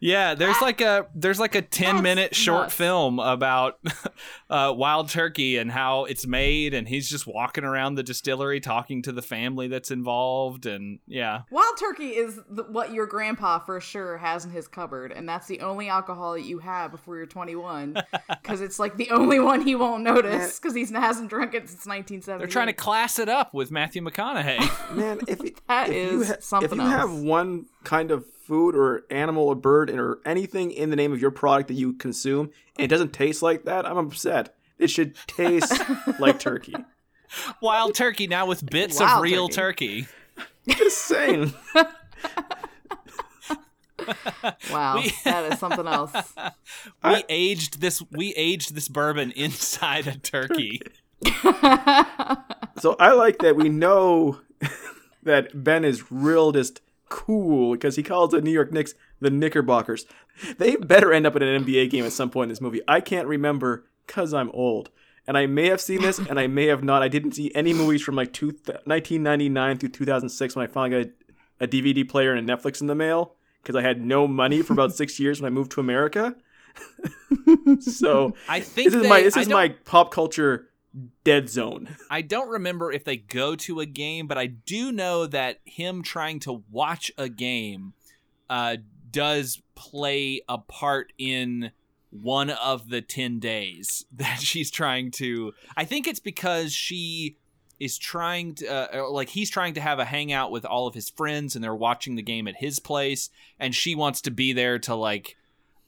[0.01, 2.73] Yeah, there's like a there's like a 10 minute short nuts.
[2.73, 3.79] film about
[4.49, 9.01] uh, wild turkey and how it's made and he's just walking around the distillery talking
[9.03, 11.43] to the family that's involved and yeah.
[11.51, 15.47] Wild turkey is the, what your grandpa for sure has in his cupboard, and that's
[15.47, 17.95] the only alcohol that you have before you're 21,
[18.41, 21.85] because it's like the only one he won't notice because he hasn't drunk it since
[21.85, 22.39] 1970.
[22.39, 24.95] They're trying to class it up with Matthew McConaughey.
[24.95, 28.75] Man, if it, That if you ha- something If you have one kind of food
[28.75, 32.49] or animal or bird or anything in the name of your product that you consume
[32.75, 34.53] and it doesn't taste like that, I'm upset.
[34.77, 35.81] It should taste
[36.19, 36.75] like turkey.
[37.61, 40.01] wild turkey now with bits Wild of real turkey.
[40.67, 40.77] turkey.
[40.83, 41.53] Just saying.
[44.69, 46.11] wow, We- that is something else.
[47.05, 50.81] We aged this we aged this bourbon inside a turkey.
[52.81, 54.41] So I like that we know
[55.23, 60.05] that Ben is real just cool because he calls the New York Knicks the Knickerbockers.
[60.57, 62.81] They better end up in an NBA game at some point in this movie.
[62.87, 64.89] I can't remember because I'm old.
[65.27, 67.03] And I may have seen this and I may have not.
[67.03, 71.13] I didn't see any movies from like two, 1999 through 2006 when I finally got
[71.59, 74.73] a DVD player and a Netflix in the mail because I had no money for
[74.73, 76.35] about six years when I moved to America.
[77.81, 80.69] so I think this is they- my this is my pop culture
[81.23, 81.95] dead zone.
[82.09, 86.03] I don't remember if they go to a game, but I do know that him
[86.03, 87.93] trying to watch a game
[88.49, 88.77] uh,
[89.09, 91.71] does play a part in
[92.09, 95.53] one of the 10 days that she's trying to.
[95.75, 97.37] I think it's because she
[97.79, 101.09] is trying to, uh, like, he's trying to have a hangout with all of his
[101.09, 104.77] friends and they're watching the game at his place, and she wants to be there
[104.77, 105.35] to, like,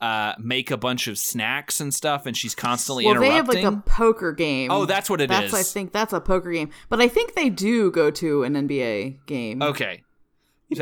[0.03, 3.63] uh, make a bunch of snacks and stuff, and she's constantly Well, they interrupting.
[3.63, 4.69] have like a poker game.
[4.71, 6.71] Oh, that's what it that's, I think that's a poker game.
[6.89, 9.61] But I think they do go to an NBA game.
[9.61, 10.03] Okay.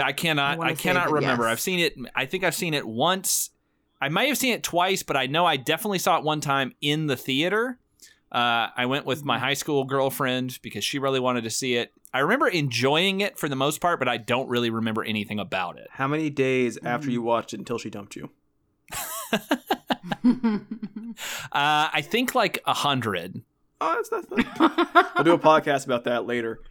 [0.02, 0.58] I cannot.
[0.58, 1.44] wanna I, cannot remember.
[1.44, 1.52] yes.
[1.52, 1.96] I've seen it.
[2.16, 3.50] I think I've seen it once.
[4.02, 6.74] I may have seen it twice, but I know I definitely saw it one time
[6.82, 7.78] in the theater.
[8.32, 9.28] Uh, I went with Mm-hmm.
[9.28, 11.92] my high school girlfriend because she really wanted to see it.
[12.14, 15.78] I remember enjoying it for the most part, but I don't really remember anything about
[15.78, 15.88] it.
[15.92, 17.14] How many days after Mm.
[17.14, 18.30] you watched it until she dumped you?
[21.52, 23.42] Uh, I think like a hundred.
[23.82, 24.28] Oh, that's that's.
[24.58, 26.62] that's I'll do a podcast about that later.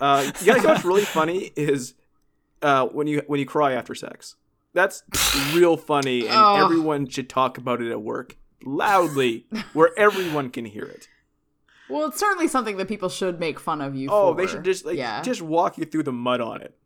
[0.00, 1.94] Uh, you guys know what's really funny is
[2.62, 4.36] uh, when you when you cry after sex.
[4.74, 5.02] That's
[5.52, 6.64] real funny, and Oh.
[6.64, 11.08] everyone should talk about it at work loudly, where everyone can hear it.
[11.90, 14.14] Well, it's certainly something that people should make fun of you for.
[14.14, 14.40] Oh, for.
[14.40, 16.77] they should just like yeah, just walk you through the mud on it.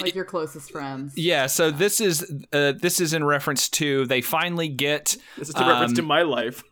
[0.00, 1.16] Like your closest friends.
[1.16, 1.46] Yeah.
[1.46, 5.60] So this is uh, this is in reference to they finally get This is a
[5.66, 6.62] reference to Um, my life.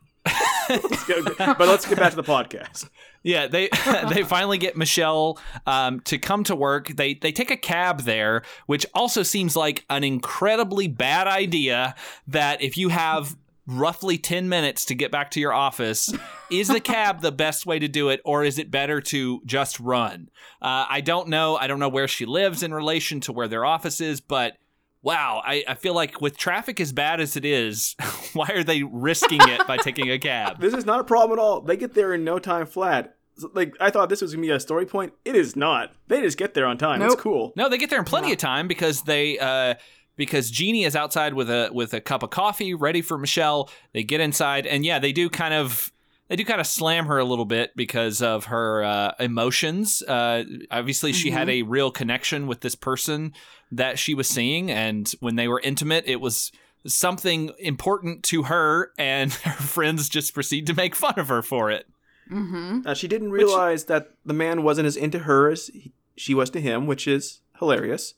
[0.69, 2.89] Let's go- but let's get back to the podcast.
[3.23, 3.69] Yeah, they
[4.15, 6.89] they finally get Michelle um, to come to work.
[6.89, 11.95] They they take a cab there, which also seems like an incredibly bad idea.
[12.29, 13.37] That if you have
[13.71, 16.13] roughly ten minutes to get back to your office,
[16.51, 19.79] is the cab the best way to do it, or is it better to just
[19.81, 20.29] run?
[20.61, 21.57] Uh, I don't know.
[21.57, 24.57] I don't know where she lives in relation to where their office is, but.
[25.03, 27.97] Wow, I, I feel like with traffic as bad as it is,
[28.35, 30.61] why are they risking it by taking a cab?
[30.61, 31.63] This is not a problem at all.
[31.63, 33.17] They get there in no time flat.
[33.55, 35.15] Like I thought this was gonna be a story point.
[35.25, 35.95] It is not.
[36.09, 37.01] They just get there on time.
[37.01, 37.13] Nope.
[37.13, 37.55] It's cool.
[37.57, 39.77] No, they get there in plenty of time because they uh
[40.21, 43.71] because Jeannie is outside with a with a cup of coffee ready for Michelle.
[43.95, 45.91] They get inside and yeah, they do kind of
[46.29, 50.03] they do kind of slam her a little bit because of her uh, emotions.
[50.03, 53.33] Uh, obviously, she had a real connection with this person
[53.73, 56.53] that she was seeing, and when they were intimate, it was
[56.87, 61.71] something important to her, and her friends just proceed to make fun of her for
[61.71, 61.89] it.
[62.31, 62.83] Mm-hmm.
[62.87, 66.51] Uh, she didn't realize that the man wasn't as into her as he, she was
[66.51, 68.15] to him, which is hilarious.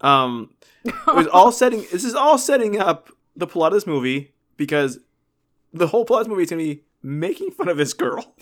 [0.00, 1.80] Um, it was all setting.
[1.92, 4.98] This is all setting up the plot of this movie because
[5.72, 8.34] the whole plot of this movie is going to be making fun of this girl,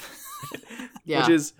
[1.04, 1.20] Yeah.
[1.20, 1.52] which is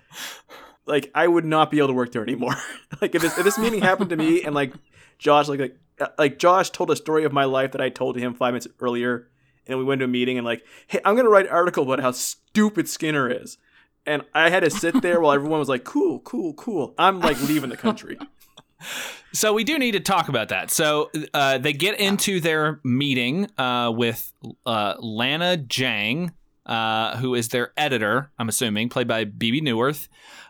[0.85, 2.55] like I would not be able to work there anymore.
[3.01, 4.73] like if this if this meeting happened to me and like
[5.17, 8.15] Josh like like uh, like Josh told a story of my life that I told
[8.15, 9.29] to him five minutes earlier,
[9.65, 12.01] and we went to a meeting and like, hey, I'm gonna write an article about
[12.01, 13.57] how stupid Skinner is,
[14.05, 16.93] and I had to sit there while everyone was like, cool, cool, cool.
[16.99, 18.17] I'm like leaving the country.
[19.33, 20.71] So we do need to talk about that.
[20.71, 24.31] So uh, they get into their meeting uh, with
[24.65, 26.31] uh, Lana Jong,
[26.65, 28.31] uh, who is their editor.
[28.39, 30.07] I'm assuming played by Bebe Neuwirth.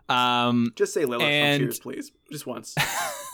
[0.09, 2.75] Um, Just say Lilith And- from Cheers, please, just once.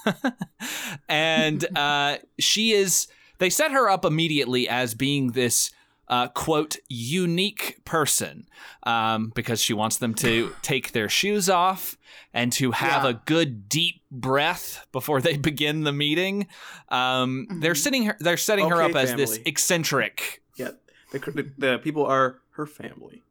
[1.10, 3.08] and uh, she is.
[3.39, 5.71] They set her up immediately as being this
[6.08, 8.48] uh, quote unique person
[8.84, 11.98] um, because she wants them to take their shoes off
[12.34, 13.10] and to have Yeah.
[13.12, 16.48] a good deep breath before they begin the meeting.
[16.89, 18.18] Um, They're sitting her.
[18.20, 20.42] They're setting her Okay, up as this eccentric.
[20.58, 20.72] Yeah,
[21.12, 23.24] the, the, the people are her family,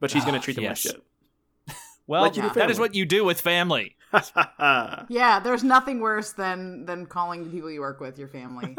[0.00, 0.84] but she's gonna Ah, treat them yes.
[0.86, 1.04] like shit.
[2.06, 3.96] Well, Like you that is what you do with family.
[5.08, 8.76] Yeah, there's nothing worse than than calling the people you work with your family.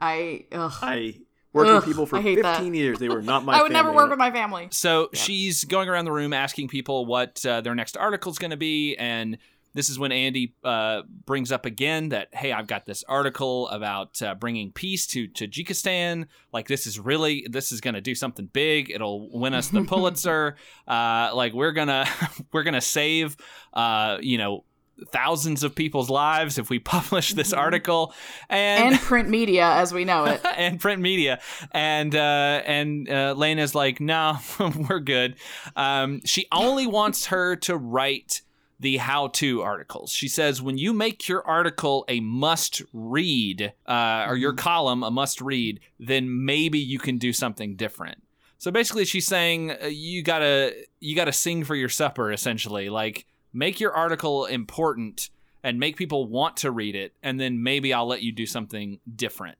[0.00, 0.72] I ugh.
[0.80, 1.20] I
[1.52, 2.56] worked with people for I hate that.
[2.56, 2.98] 15 years.
[2.98, 3.54] They were not my.
[3.58, 3.96] I would never family.
[3.96, 4.68] work with my family.
[4.70, 8.50] So she's going around the room asking people what uh, their next article is going
[8.50, 9.38] to be, and
[9.74, 14.20] this is when Andie uh, brings up again that hey, I've got this article about
[14.22, 16.26] uh, bringing peace to Tajikistan.
[16.52, 18.90] Like this is really this is going to do something big.
[18.90, 20.56] It'll win us the Pulitzer.
[20.86, 22.06] uh, like we're gonna
[22.52, 23.36] we're gonna save
[23.72, 24.64] uh, you know
[25.12, 28.12] thousands of people's lives if we publish this article
[28.48, 30.40] and And print media as we know it.
[30.56, 31.40] and print media.
[31.72, 34.38] And uh, and uh, Lena's like, no,
[34.88, 35.36] we're good.
[35.76, 38.42] Um, she only wants her to write
[38.80, 40.12] the how-to articles.
[40.12, 45.80] She says when you make your article a must-read uh, or your column a must-read,
[45.98, 48.22] then maybe you can do something different.
[48.58, 52.32] So basically, she's saying uh, you gotta you gotta sing for your supper.
[52.32, 55.30] Essentially, like make your article important
[55.62, 59.00] and make people want to read it, and then maybe I'll let you do something
[59.14, 59.58] different.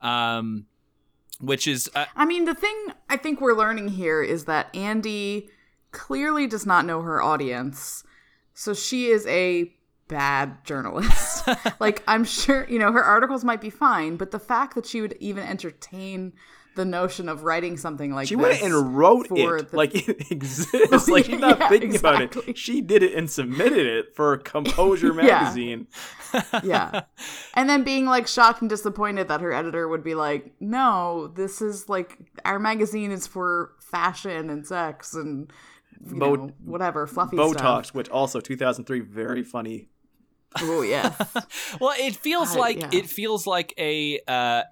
[0.00, 0.66] Um,
[1.40, 2.74] which is uh, I mean, the thing
[3.08, 5.48] I think we're learning here is that Andie
[5.92, 8.04] clearly does not know her audience.
[8.54, 9.72] So she is a
[10.08, 11.48] bad journalist.
[11.80, 15.00] like, I'm sure, you know, her articles might be fine, but the fact that she
[15.00, 16.32] would even entertain
[16.76, 18.42] the notion of writing something like She this.
[18.42, 21.08] went and wrote for it the- like it exists.
[21.08, 22.56] like she's not Yeah, thinking about it.
[22.56, 25.40] She did it and submitted it for Composure Yeah.
[25.42, 25.88] magazine.
[26.62, 27.02] yeah.
[27.54, 31.60] And then being like shocked and disappointed that her editor would be like, no, this
[31.60, 35.50] is like, our magazine is for fashion and sex and
[36.08, 37.94] you Bo- know, whatever, fluffy Botox, stuff.
[37.94, 39.88] which also 2003, very funny.
[40.60, 41.14] Oh, yes.
[41.80, 42.90] well, it feels I- like yeah.
[42.92, 44.62] it feels like a uh,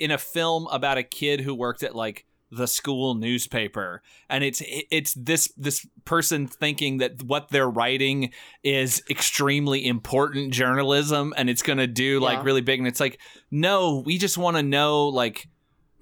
[0.00, 4.02] in a film about a kid who worked at like the school newspaper.
[4.28, 8.32] And it's it's this this person thinking that what they're writing
[8.64, 12.44] is extremely important journalism and it's going to do like Yeah.
[12.44, 12.80] really big.
[12.80, 13.20] And it's like
[13.52, 15.46] no we just want to know like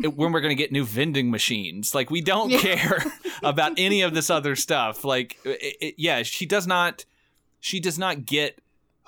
[0.00, 1.94] when we're going to get new vending machines.
[1.94, 2.60] Like we don't Yeah.
[2.60, 3.04] care
[3.42, 5.04] about any of this other stuff.
[5.04, 7.04] Like it, it- yeah she does not
[7.60, 8.58] she does not get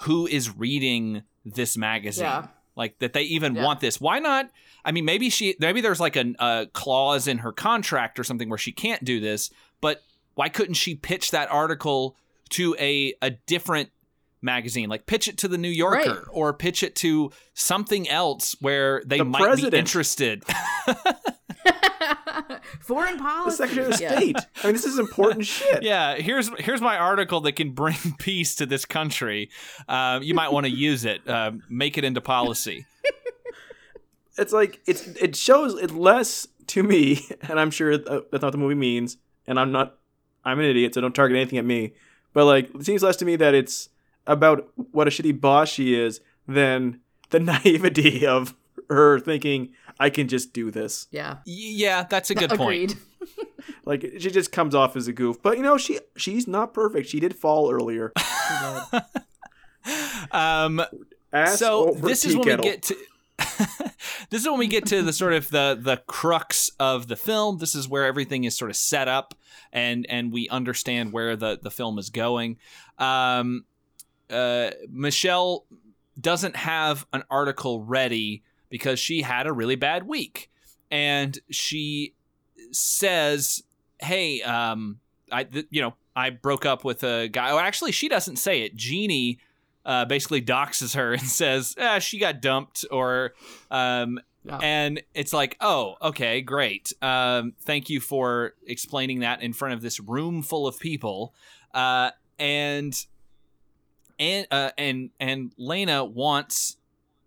[0.03, 2.25] who is reading this magazine.
[2.25, 2.49] Yeah.
[2.77, 3.99] like that they even want this.
[3.99, 4.51] Why not
[4.85, 8.49] i mean maybe she maybe there's like a, a clause in her contract or something
[8.49, 10.03] where she can't do this but
[10.35, 12.17] why couldn't she pitch that article
[12.51, 13.91] to a a different
[14.43, 16.19] magazine like pitch it to the new yorker Right.
[16.31, 19.73] or pitch it to something else where they The might president.
[19.73, 20.43] be interested
[22.81, 23.57] Foreign The policy.
[23.57, 24.17] Secretary of Yeah.
[24.17, 24.37] State.
[24.63, 25.83] I mean, this is important shit.
[25.83, 29.51] yeah here's here's my article that can bring peace to this country
[29.89, 32.87] uh, you might want to use it uh, make it into policy
[34.41, 38.53] It's like it's it shows it less to me, and I'm sure that's not what
[38.53, 39.17] the movie means.
[39.47, 39.97] And I'm not.
[40.45, 41.93] I'm an idiot, so don't target anything at me.
[42.33, 43.91] But like, it seems less to me that it's
[44.27, 47.01] about what a shitty boss she is than
[47.31, 48.55] the naivety of
[48.89, 51.07] her thinking I can just do this.
[51.11, 51.39] Yeah.
[51.45, 52.97] Yeah that's a good point Agreed.
[53.85, 55.43] Like she just comes off as a goof.
[55.43, 57.09] But you know, she she's not perfect.
[57.09, 58.13] She did fall earlier.
[60.33, 60.83] um
[61.33, 62.65] Ass so this is tea when kettle.
[62.65, 62.97] we get to
[64.31, 67.59] this is when we get to the sort of the the crux of the film.
[67.59, 69.35] This is where everything is sort of set up
[69.73, 72.57] and and we understand where the the film is going.
[72.99, 73.65] Um
[74.31, 75.67] uh michelle
[76.21, 80.51] doesn't have an article ready because she had a really bad week.
[80.91, 82.15] And she
[82.73, 83.65] says
[83.99, 85.01] hey um
[85.33, 87.51] i th- you know i broke up with a guy.
[87.51, 88.77] Oh actually she doesn't say it.
[88.77, 89.41] Jeannie
[89.91, 93.33] uh, basically doxes her and says ah, she got dumped or
[93.71, 94.59] um, Yeah.
[94.63, 99.81] and it's like oh okay great um, thank you for explaining that in front of
[99.83, 101.35] this room full of people
[101.75, 102.95] uh, and
[104.19, 106.77] and uh, and and Lena wants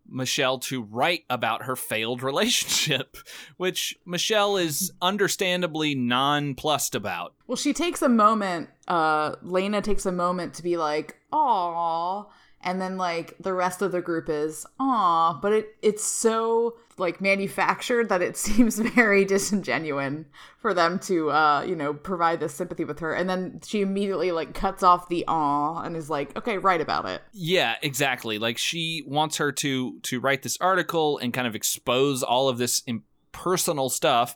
[0.08, 3.18] Michelle to write about her failed relationship,
[3.58, 7.34] which Michelle is understandably nonplussed about.
[7.48, 8.70] Well, she takes a moment.
[8.88, 12.26] Uh, Lena takes a moment to be like, "Aw,"
[12.64, 17.22] and then like the rest of the group is, "Aw," but it it's so like
[17.22, 20.26] manufactured that it seems very disingenuous
[20.58, 23.14] for them to, uh, you know, provide this sympathy with her.
[23.14, 27.06] And then she immediately like cuts off the "aw" and is like, "Okay, write about
[27.06, 28.40] it." Yeah, exactly.
[28.40, 32.58] Like she wants her to to write this article and kind of expose all of
[32.58, 34.36] this impersonal stuff,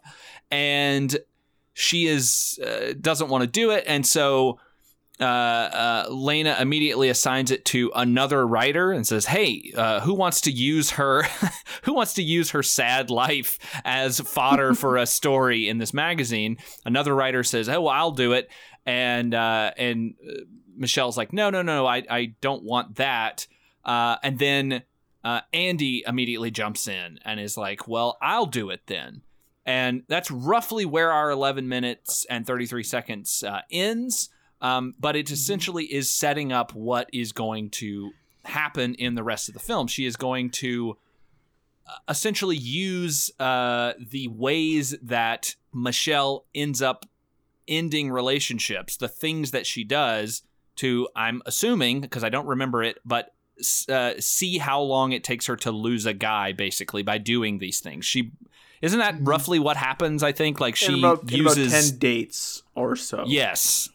[0.51, 1.17] and
[1.73, 4.59] she is uh, doesn't want to do it, and so
[5.19, 10.41] uh, uh, Lena immediately assigns it to another writer and says, "Hey, uh, who wants
[10.41, 11.23] to use her?
[11.83, 16.57] who wants to use her sad life as fodder for a story in this magazine?"
[16.85, 18.49] Another writer says, "Oh, well, I'll do it,"
[18.85, 20.41] and uh, and uh,
[20.75, 23.47] Michelle's like, "No, no, no, I I don't want that."
[23.83, 24.83] Uh, and then
[25.23, 29.21] uh, Andie immediately jumps in and is like, "Well, I'll do it then."
[29.65, 34.29] And that's roughly where our 11 minutes and 33 seconds uh, ends.
[34.61, 38.11] Um, but it essentially is setting up what is going to
[38.43, 39.87] happen in the rest of the film.
[39.87, 40.97] She is going to
[41.87, 47.05] uh, essentially use uh, the ways that Michelle ends up
[47.67, 50.41] ending relationships, the things that she does
[50.77, 53.33] to, I'm assuming, because I don't remember it, but
[53.89, 57.79] uh, see how long it takes her to lose a guy, basically, by doing these
[57.79, 58.05] things.
[58.05, 58.31] She.
[58.79, 60.21] Isn't that roughly what happens?
[60.21, 63.23] I think like she in about, in uses about ten dates or so.
[63.25, 63.89] yes,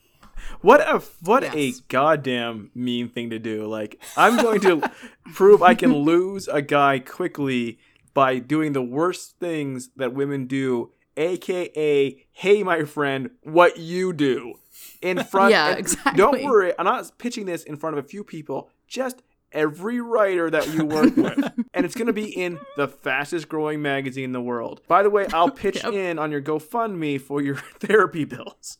[0.62, 1.54] What a what Yes.
[1.54, 3.66] a goddamn mean thing to do.
[3.66, 4.90] Like I'm going to
[5.34, 7.78] prove I can lose a guy quickly
[8.14, 14.54] by doing the worst things that women do, aka, hey my friend, what you do.
[15.00, 16.16] In front Yeah, exactly.
[16.16, 20.48] Don't worry, I'm not pitching this in front of a few people, just every writer
[20.50, 21.52] that you work with.
[21.74, 24.80] and it's gonna be in the fastest growing magazine in the world.
[24.88, 28.78] By the way, I'll pitch in on your GoFundMe for your therapy bills.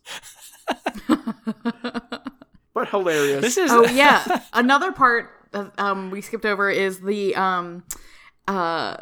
[2.75, 3.41] but hilarious.
[3.41, 4.43] this is oh yeah.
[4.53, 7.85] Another part of, um we skipped over is the um
[8.49, 8.97] uh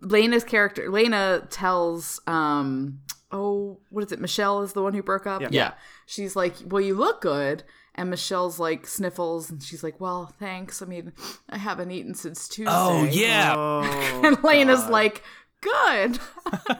[0.00, 3.00] lena's character lena tells um
[3.30, 4.20] oh what is it?
[4.20, 5.42] Michelle is the one who broke up?
[5.50, 5.72] Yeah.
[6.06, 7.64] she's like well you look good.
[7.94, 10.80] And michelle's like sniffles and she's like well thanks.
[10.82, 11.12] I mean
[11.50, 12.72] i haven't eaten since tuesday.
[12.74, 13.54] oh yeah.
[13.56, 14.90] Oh, and lena's God.
[14.90, 15.22] like
[15.60, 16.18] good.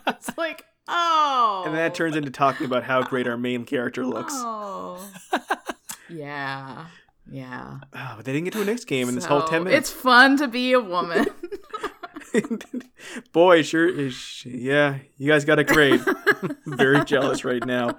[0.07, 4.05] It's like oh And then that turns into talking about how great our main character
[4.07, 4.33] looks.
[4.37, 5.05] oh
[6.09, 6.87] yeah
[7.31, 9.91] yeah Oh, but they didn't get to a next game in this whole 10 minutes.
[9.91, 11.27] It's fun to be a woman.
[13.33, 14.45] Boy, sure is.
[14.45, 16.01] Yeah, you guys got it great.
[16.67, 17.99] Very jealous right now.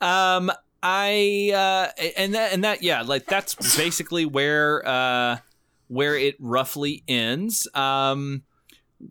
[0.00, 0.50] um
[0.82, 5.38] i uh and that and that yeah like that's basically where uh
[5.88, 8.42] where it roughly ends um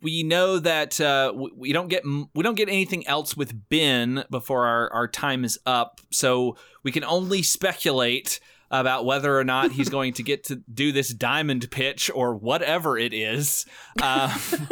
[0.01, 4.65] we know that uh we, don't get we don't get anything else with ben before
[4.65, 6.01] our our time is up.
[6.11, 10.91] So we can only speculate about whether or not he's going to get to do
[10.91, 13.65] this diamond pitch or whatever it is.
[14.01, 14.31] Um,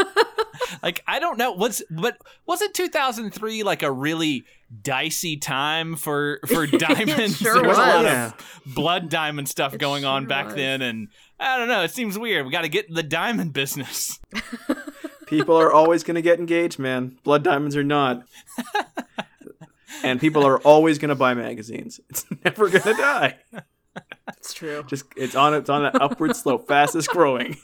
[0.83, 1.51] like I don't know.
[1.51, 4.43] What's but wasn't 2003 like a really
[4.81, 7.37] dicey time for for diamonds?
[7.37, 10.55] sure there was, a lot of blood diamond stuff going on back was.
[10.55, 11.07] then and
[11.39, 11.83] I don't know.
[11.83, 12.45] It seems weird.
[12.45, 14.19] We got to get in the diamond business
[15.27, 17.17] People are always going to get engaged, man.
[17.23, 18.23] Blood diamonds or not.
[20.03, 21.99] and people are always going to buy magazines.
[22.09, 23.37] It's never going to die.
[24.37, 24.83] It's true.
[24.87, 27.57] Just it's on it's on that upward slope, fastest growing.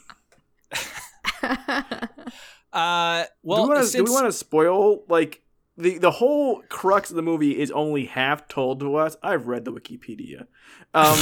[2.72, 5.41] uh well do we wanna- we want to spoil like
[5.76, 9.16] the the whole crux of the movie is only half told to us.
[9.22, 10.46] I've read the Wikipedia.
[10.94, 11.16] Um,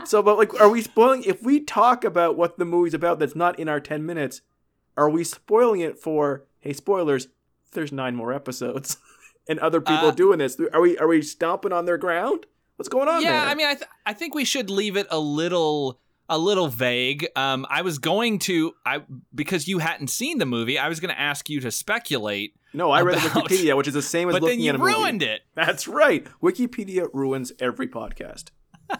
[0.04, 1.22] so, but like, are we spoiling?
[1.24, 4.40] If we talk about what the movie's about that's not in our ten minutes,
[4.96, 6.44] are we spoiling it for?
[6.60, 7.28] Hey, spoilers!
[7.72, 8.96] There's nine more episodes,
[9.48, 10.58] and other people Uh, doing this.
[10.72, 12.46] Are we are we stomping on their ground?
[12.76, 13.48] What's going on yeah there?
[13.50, 15.98] i mean I, th- I think we should leave it a little
[16.28, 19.02] a little vague um i was going to i
[19.34, 22.90] because you hadn't seen the movie i was going to ask you to speculate no,
[22.90, 24.78] I read the Wikipedia, which is the same as but then looking you at a
[24.78, 24.92] movie.
[24.92, 26.26] ruined it That's right.
[26.42, 28.50] Wikipedia ruins every podcast.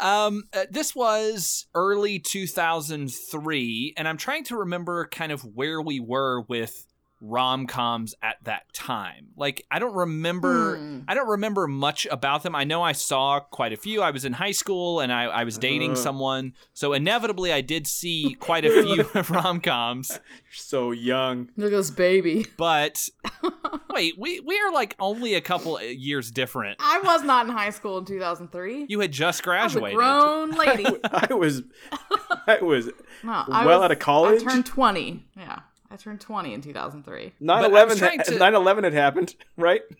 [0.00, 5.98] um uh, this was early 2003 and i'm trying to remember kind of where we
[5.98, 6.86] were with
[7.20, 11.00] rom-coms at that time like i don't remember Hmm.
[11.08, 14.24] i don't remember much about them i know i saw quite a few i was
[14.24, 15.96] in high school and i, I was dating Uh.
[15.96, 19.02] someone so inevitably i did see quite a few
[19.34, 20.20] rom-coms You're
[20.52, 21.50] so young.
[21.56, 22.46] Look at this baby.
[22.56, 23.08] but
[23.90, 26.76] Wait, we we are like only a couple years different.
[26.80, 28.86] I was not in high school in 2003.
[28.88, 29.96] You had just I was a graduated.
[29.98, 30.86] grown lady.
[31.04, 31.62] I was,
[32.46, 32.86] I was
[33.22, 34.42] No, I well was- out of college.
[34.42, 35.26] I turned 20.
[35.36, 35.60] Yeah.
[35.90, 37.22] I turned 20 in 2003.
[37.24, 39.82] 9 But I was 11 trying to- 9 11 had happened, right?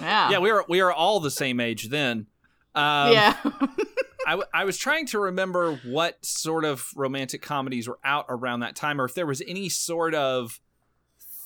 [0.00, 0.30] Yeah.
[0.30, 2.26] Yeah, we were we were all the same age then.
[2.74, 3.36] Um, yeah.
[4.26, 8.60] I, w- I was trying to remember what sort of romantic comedies were out around
[8.60, 10.60] that time, or if there was any sort of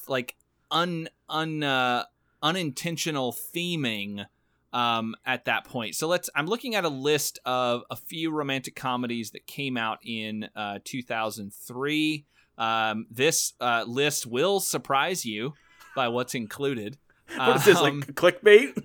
[0.09, 0.35] like
[0.71, 2.05] un un uh,
[2.43, 4.27] unintentional theming
[4.73, 5.95] um, at that point.
[5.95, 6.29] So let's.
[6.35, 10.79] I'm looking at a list of a few romantic comedies that came out in uh,
[10.85, 12.27] 2003.
[12.59, 15.55] Um, this uh, list will surprise you
[15.97, 16.99] by what's included.
[17.37, 18.85] What is this, like Um, clickbait?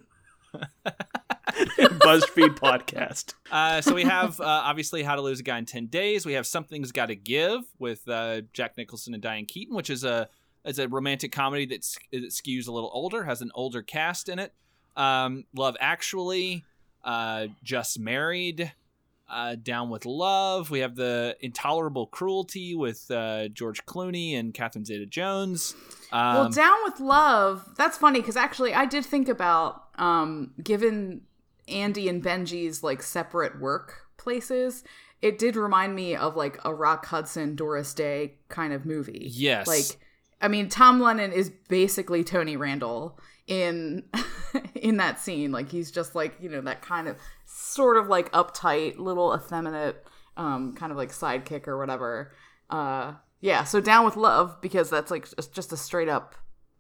[1.51, 3.34] BuzzFeed podcast.
[3.51, 6.26] Uh, so we have uh, obviously How to Lose a Guy in Ten Days.
[6.26, 10.03] We have Something's Got to Give with uh, Jack Nicholson and Diane Keaton, which is
[10.03, 10.30] a
[10.65, 14.38] is a romantic comedy that's, that skews a little older, has an older cast in
[14.38, 14.53] it.
[14.97, 16.65] Um, Love Actually,
[17.05, 18.74] uh, Just Married,
[19.30, 20.70] uh, Down with Love.
[20.70, 25.76] We have the Intolerable Cruelty with uh, George Clooney and Catherine Zeta-Jones.
[26.12, 31.22] Um, well, Down with Love, that's funny because actually I did think about, um, given
[31.68, 34.84] Andie and Benji's like separate work places,
[35.22, 39.30] it did remind me of like a Rock Hudson, Doris Day kind of movie.
[39.32, 39.68] Yes.
[39.68, 40.00] Like,
[40.42, 44.04] I mean, Tom Lennon is basically Tony Randall in
[44.76, 45.52] in that scene.
[45.52, 47.18] Like he's just like you know that kind of
[47.58, 50.05] sort of like uptight, little effeminate,
[50.38, 52.32] um, kind of like sidekick or whatever.
[52.70, 53.64] Uh, yeah.
[53.64, 56.36] So down with love because that's like just- a straight up,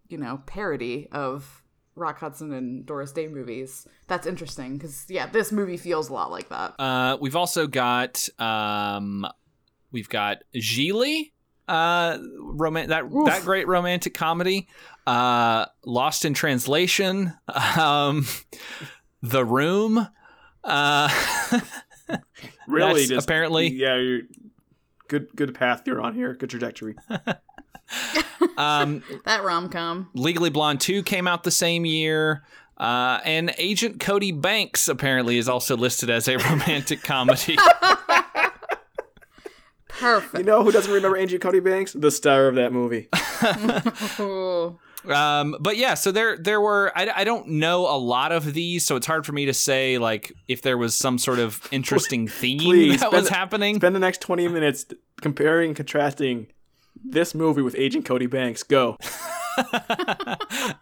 [0.07, 1.63] you know, parody of
[1.95, 3.87] Rock Hudson and Doris Day movies.
[4.07, 6.75] That's interesting because yeah, this movie feels a lot like that.
[6.79, 9.25] Uh, we've also got um,
[9.91, 11.31] we've got Gigli,
[11.67, 13.25] uh, roman- that Oof.
[13.25, 14.67] that great romantic comedy,
[15.07, 17.33] uh, Lost in Translation,
[17.77, 18.27] um,
[19.23, 20.07] The Room.
[20.67, 21.09] Uh,
[22.67, 23.95] Really, just apparently- yeah.
[23.97, 24.21] You're,
[25.07, 26.33] good, good path you're on here.
[26.33, 26.95] Good trajectory.
[28.57, 30.09] um, That rom com.
[30.13, 32.43] Legally Blonde Two came out the same year.
[32.77, 37.57] Uh, and Agent Cody Banks apparently is also listed as a romantic comedy.
[39.87, 40.37] Perfect.
[40.37, 41.93] You know who doesn't remember Agent Cody Banks?
[41.93, 43.07] The star of that movie.
[45.11, 48.85] Um, but yeah, so there there were I, I don't know a lot of these,
[48.85, 52.27] so it's hard for me to say like if there was some sort of interesting
[52.27, 53.75] theme Please, that was spend- happening.
[53.75, 54.85] Spend the next 20 minutes
[55.21, 56.47] comparing and contrasting
[57.03, 58.63] this movie with Agent Cody Banks.
[58.63, 58.97] Go.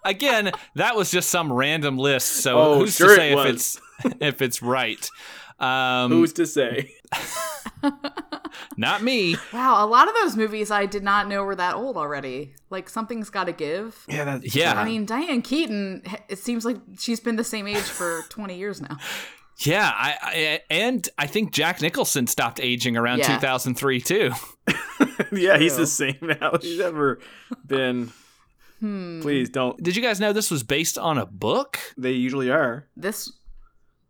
[0.03, 3.45] Again, that was just some random list, so Oh, who's sure to say it if
[3.53, 3.81] it's
[4.21, 5.09] if it's right?
[5.59, 6.91] Um, Who's to say?
[8.77, 9.35] not me.
[9.53, 12.53] Wow, a lot of those movies I did not know were that old already.
[12.69, 14.05] Like something's got to give.
[14.07, 14.73] Yeah, that's Yeah.
[14.79, 16.03] I mean, Diane Keaton.
[16.29, 18.97] It seems like she's been the same age for twenty years now.
[19.59, 23.35] Yeah, I, I and I think Jack Nicholson stopped aging around Yeah.
[23.35, 24.31] 2003 too.
[25.31, 26.57] yeah, he's the same now.
[26.61, 27.19] He's ever
[27.65, 28.11] been.
[28.81, 29.21] Hmm.
[29.21, 29.81] Please don't.
[29.81, 31.79] Did you guys know this was based on a book?
[31.97, 32.87] They usually are.
[32.97, 33.31] This,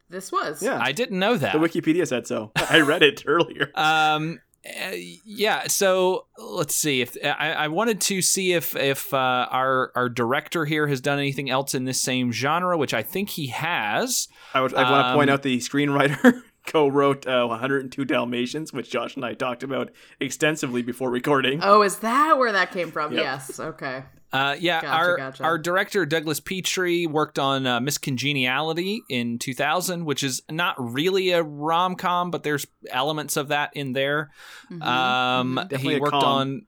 [0.10, 0.62] this was.
[0.62, 0.80] Yeah.
[0.82, 1.54] I didn't know that.
[1.54, 2.52] The Wikipedia said so.
[2.56, 3.72] I read it earlier.
[3.76, 4.92] Um, uh,
[5.26, 5.68] yeah.
[5.68, 10.66] So let's see if I, I wanted to see if if uh, our our director
[10.66, 14.28] here has done anything else in this same genre, which I think he has.
[14.54, 18.90] I, would, I want to point Um, out the screenwriter co-wrote uh, 102 Dalmatians, which
[18.90, 21.60] Josh and I talked about extensively before recording.
[21.62, 23.12] Oh, is that where that came from?
[23.14, 23.22] Yep.
[23.24, 23.60] Yes.
[23.60, 24.04] Okay.
[24.36, 25.44] Uh, yeah, Gotcha, our gotcha.
[25.44, 31.32] our director Douglas Petrie worked on uh, Miss Congeniality in 2000, which is not really
[31.32, 34.32] a rom com, but there's elements of that in there.
[34.70, 34.84] Mhm.
[34.84, 36.66] Um, Definitely he worked on.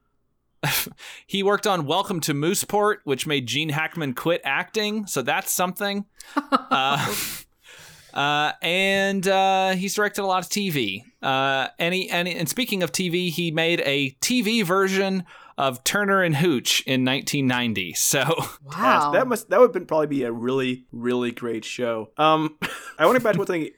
[1.28, 6.05] he worked on Welcome to Mooseport, which made Gene Hackman quit acting, so that's something.
[6.51, 7.13] uh,
[8.13, 11.03] uh, and uh, he's directed a lot of TV.
[11.22, 15.26] Uh, and, he, and, and speaking of TV, he made a TV version
[15.58, 17.93] of Turner and Hooch in 1990.
[17.93, 18.24] So
[18.78, 19.12] wow.
[19.12, 22.12] that must that would been, probably be a really really great show.
[22.18, 22.58] Um,
[22.99, 23.70] I want to go back to one thing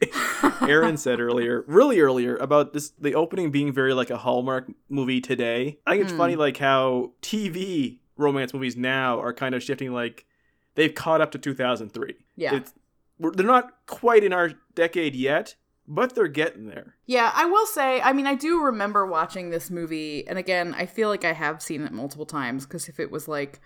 [0.69, 5.21] Aaron said earlier, really earlier about this the opening being very like a Hallmark movie
[5.21, 5.79] today.
[5.85, 6.17] I think it's Hmm.
[6.17, 10.25] funny like how TV romance movies now are kind of shifting like
[10.75, 12.15] they've caught up to 2003.
[12.35, 12.55] Yeah.
[12.55, 12.73] it's,
[13.17, 15.55] we're, they're not quite in our decade yet,
[15.89, 16.95] but they're getting there.
[17.07, 20.85] Yeah, I will say, I mean, I do remember watching this movie, and again, I
[20.85, 23.59] feel like I have seen it multiple times because if it was like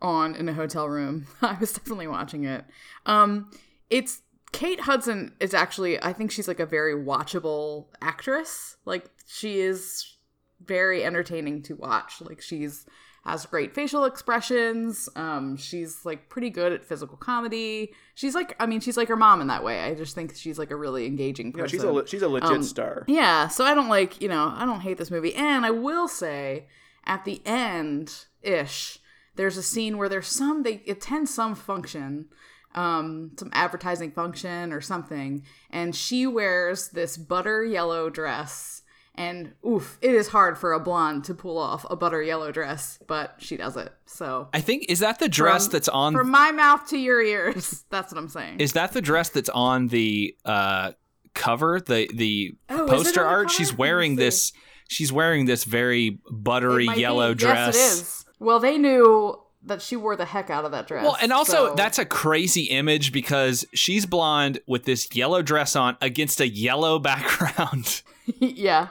[0.00, 2.64] on in a hotel room, I was definitely watching it.
[3.06, 3.50] Um,
[3.90, 4.22] it's
[4.52, 8.76] Kate Hudson is actually, I think she's like a very watchable actress.
[8.84, 10.16] Like, she is
[10.64, 12.20] very entertaining to watch.
[12.20, 12.86] Like, she's
[13.24, 15.08] has great facial expressions.
[15.14, 17.92] Um, she's like pretty good at physical comedy.
[18.14, 19.80] She's like, I mean, she's like her mom in that way.
[19.80, 21.68] I just think she's like a really engaging person.
[21.68, 23.04] she's a she's a legit Um, star.
[23.06, 25.34] Yeah, so I don't like, you know, I don't hate this movie.
[25.34, 26.66] And I will say,
[27.04, 28.98] at the end ish,
[29.36, 32.26] there's a scene where there's some, they attend some function,
[32.74, 38.81] um, some advertising function or something, and she wears this butter yellow dress.
[39.14, 42.98] And oof, it is hard for a blonde to pull off a butter yellow dress,
[43.06, 43.92] but she does it.
[44.06, 47.20] So I think is that the dress From- that's on from my mouth to your
[47.22, 48.60] ears, that's what I'm saying.
[48.60, 50.92] Is that the dress that's on the uh,
[51.34, 53.50] cover, the the Oh, poster on the art?
[53.50, 54.52] She's wearing this.
[54.88, 57.00] She's wearing this very buttery might be.
[57.02, 57.74] yellow dress.
[57.76, 58.24] Yes, it is.
[58.38, 61.04] Well, they knew that she wore the heck out of that dress.
[61.04, 65.76] Well, and also so- that's a crazy image because she's blonde with this yellow dress
[65.76, 68.00] on against a yellow background.
[68.40, 68.88] yeah.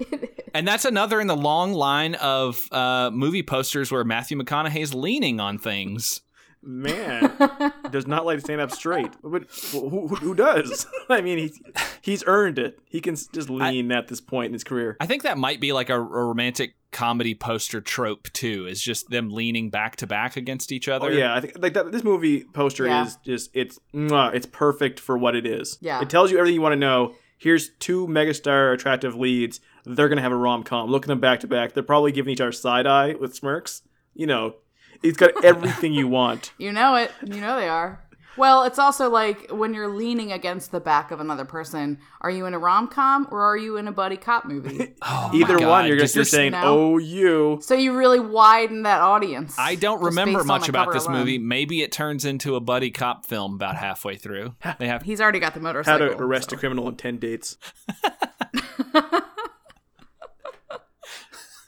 [0.54, 5.38] And that's another in the long line of uh, movie posters where Matthew McConaughey's leaning
[5.38, 6.22] on things.
[6.62, 7.30] Man
[7.90, 9.10] does not like to stand up straight.
[9.22, 10.86] But who, who, who does?
[11.10, 11.60] I mean, he's
[12.00, 12.80] he's earned it.
[12.88, 14.96] He can just lean at this point in his career.
[14.98, 19.10] I think that might be like a, a romantic comedy poster trope too, is just
[19.10, 21.08] them leaning back to back against each other.
[21.08, 21.92] Oh yeah, I think like that.
[21.92, 23.04] This movie poster Yeah.
[23.04, 25.76] is just it's it's perfect for what it is.
[25.82, 26.00] Yeah.
[26.00, 27.14] it tells you everything you want to know.
[27.38, 29.60] Here's two megastar attractive leads.
[29.86, 30.90] They're gonna have a rom com.
[30.90, 31.72] Looking them back to back.
[31.72, 33.82] They're probably giving each other side eye with smirks.
[34.14, 34.56] You know,
[35.02, 36.52] it's got everything you want.
[36.58, 37.12] You know it.
[37.24, 38.02] You know they are.
[38.38, 42.44] Well, it's also like when you're leaning against the back of another person, are you
[42.44, 44.94] in a rom com or are you in a buddy cop movie?
[45.02, 48.82] Oh Either God, one, you're just you're saying, now- "Oh, you." so you really widen
[48.82, 49.56] that audience.
[49.58, 51.20] I don't remember much about this alone.
[51.20, 51.38] movie.
[51.38, 54.54] Maybe it turns into a buddy cop film about halfway through.
[54.78, 55.92] They have He's already got the motorcycle.
[55.92, 56.18] How motorcycle.
[56.26, 56.56] to arrest so.
[56.56, 57.56] a criminal in ten dates.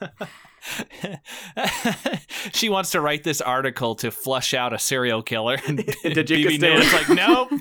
[2.53, 6.26] she wants to write this article to flush out a serial killer, and, and Tajikistan.
[6.26, 7.53] Bebe Neuwirth's like, nope.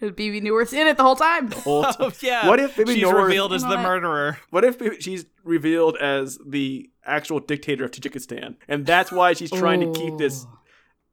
[0.16, 1.50] Bebe Neuwirth's in it the whole time.
[1.52, 2.48] Whole oh, t- Oh, yeah.
[2.48, 3.88] What if Bebe she's Noor- revealed as the You know what?
[3.88, 4.38] murderer?
[4.50, 9.80] What if she's revealed as the actual dictator of Tajikistan, and that's why she's trying
[9.80, 10.58] to keep this oh.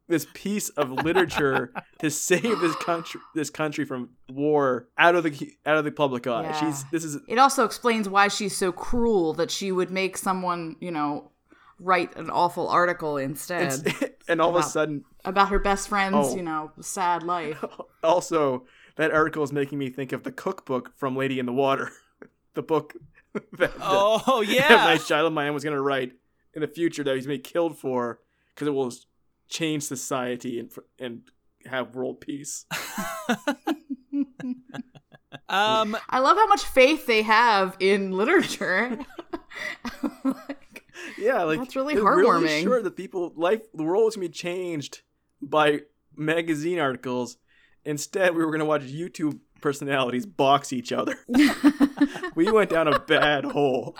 [0.10, 5.53] This piece of literature to save this country this country from war out of the
[5.66, 6.43] out of the public eye.
[6.43, 6.60] Yeah.
[6.60, 10.76] She's this is It also explains why she's so cruel that she would make someone,
[10.82, 11.32] you know,
[11.80, 13.82] write an awful article instead
[14.28, 16.36] and all of a sudden about her best friend's, Oh.
[16.36, 17.64] you know, sad life.
[18.03, 18.66] also
[18.97, 21.89] that article is making me think of the cookbook from Lady in the Water,
[22.55, 22.95] the book
[23.34, 24.70] that, that Oh yeah.
[24.70, 26.14] Night Shyamalan was going to write
[26.55, 28.20] in the future that he's going to be killed for
[28.55, 28.91] because it will
[29.50, 31.22] change society and and
[31.66, 32.66] have world peace.
[35.47, 38.97] Um, I love how much faith they have in literature.
[41.18, 42.62] Yeah, like That's really they're Really heartwarming.
[42.64, 45.02] sure that people life the world is gonna be changed
[45.41, 45.82] by
[46.16, 47.38] magazine articles.
[47.86, 51.18] Instead, we were gonna watch YouTube personalities box each other.
[52.36, 53.95] we went down a bad hole.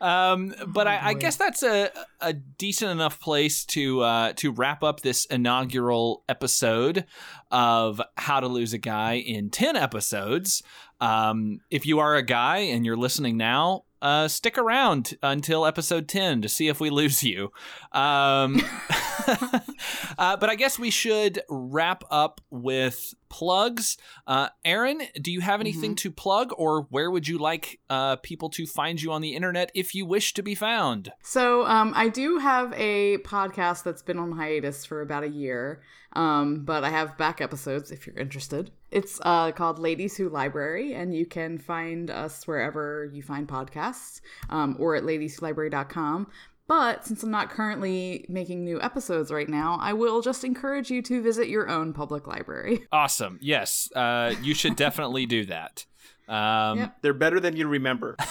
[0.00, 1.90] Um, but I, I guess that's a
[2.20, 7.04] a decent enough place to uh, to wrap up this inaugural episode
[7.50, 10.62] of How to Lose a Guy in ten episodes.
[11.00, 16.08] Um, if you are a guy and you're listening now, uh, stick around until episode
[16.08, 17.50] ten to see if we lose you.
[17.92, 18.60] Um,
[20.18, 23.98] uh, but I guess we should wrap up with plugs.
[24.28, 28.48] Uh, Aaron, do you have anything to plug, or where would you like uh, people
[28.50, 31.10] to find you on the internet if you wish to be found?
[31.24, 35.82] So, um, I do have a podcast that's been on hiatus for about a year,
[36.12, 38.70] um, but I have back episodes if you're interested.
[38.92, 44.20] It's uh, called Ladies Who Library, and you can find us wherever you find podcasts
[44.48, 46.28] um, or at ladieswholibrary.com.
[46.66, 51.02] But since I'm not currently making new episodes right now, I will just encourage you
[51.02, 52.86] to visit your own public library.
[52.92, 53.38] Awesome.
[53.42, 55.84] Yes, uh, you should definitely do that.
[56.28, 56.96] Um, Yep.
[57.02, 58.16] They're better than you remember.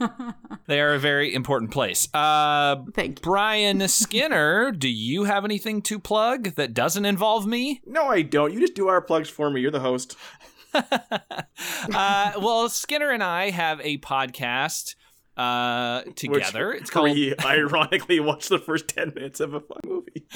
[0.66, 2.08] They are a very important place.
[2.14, 3.22] Uh, Thank you.
[3.22, 7.82] Brian Skinner, do you have anything to plug that doesn't involve me?
[7.84, 8.50] No, I don't.
[8.54, 9.60] You just do our plugs for me.
[9.60, 10.16] You're the host.
[10.72, 14.94] uh, well, Skinner and I have a podcast
[15.36, 16.68] uh, together.
[16.68, 20.26] Which it's called we ironically watched the first ten minutes of a fun movie.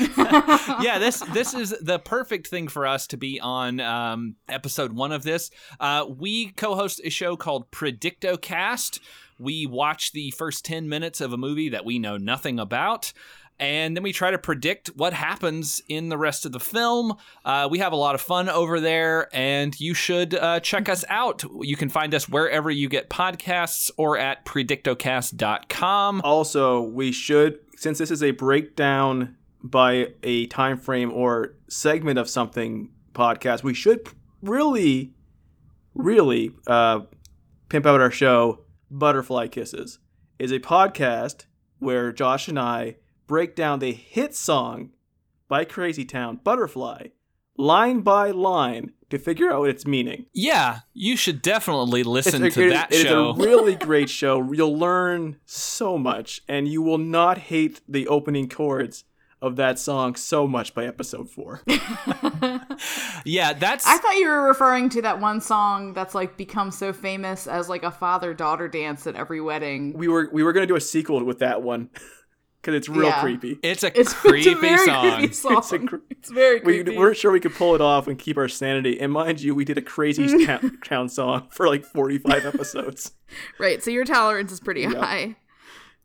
[0.83, 5.13] yeah, this this is the perfect thing for us to be on um, episode one
[5.13, 5.51] of this.
[5.79, 9.01] Uh, we co-host a show called Predictocast.
[9.39, 13.13] We watch the first ten minutes of a movie that we know nothing about.
[13.61, 17.15] And then we try to predict what happens in the rest of the film.
[17.45, 21.05] Uh, we have a lot of fun over there, and you should uh, check us
[21.09, 21.45] out.
[21.61, 26.21] You can find us wherever you get podcasts or at predictocast.com.
[26.23, 32.29] Also, we should, since this is a breakdown by a time frame or segment of
[32.29, 34.09] something podcast, we should
[34.43, 35.13] really,
[35.95, 37.01] really uh,
[37.69, 38.61] pimp out our show.
[38.91, 39.99] Butterfly Kisses
[40.39, 41.45] is a podcast
[41.79, 42.97] where Josh and I
[43.29, 44.91] break down the hit song
[45.47, 47.09] by Crazy Town, Butterfly,
[47.57, 50.26] line by line to figure out its meaning.
[50.35, 53.31] Yeah, you should definitely listen It's a- to it is- that it is show.
[53.31, 54.53] It's a really great show.
[54.53, 59.05] You'll learn so much, and you will not hate the opening chords
[59.41, 61.62] of that song so much by episode four.
[63.24, 66.93] yeah, that's I thought you were referring to that one song that's like become so
[66.93, 69.93] famous as like a father daughter dance at every wedding.
[69.97, 71.89] we were we were gonna do a sequel with that one
[72.61, 73.21] because it's real Yeah.
[73.21, 73.59] creepy.
[73.63, 75.17] it's a It's, creepy it's a very song.
[75.19, 75.57] creepy song.
[75.59, 78.37] It's a cre- It's very We weren't sure we could pull it off and keep
[78.37, 79.01] our sanity.
[79.01, 83.13] And mind you, we did a crazy town, town song for like forty five episodes.
[83.59, 85.37] right, so your tolerance is pretty high.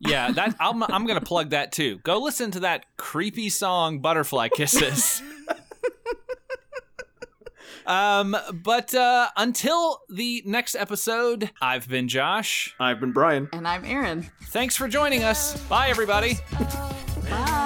[0.00, 1.98] Yeah, that I'm I'm gonna plug that too.
[2.04, 5.22] Go listen to that creepy song "Butterfly Kisses."
[7.86, 12.74] Um, but uh, until the next episode, I've been Josh.
[12.78, 13.48] I've been Brian.
[13.52, 14.30] And I'm Aaron.
[14.44, 15.60] Thanks for joining us.
[15.68, 16.38] Bye, everybody.
[16.56, 17.63] Oh,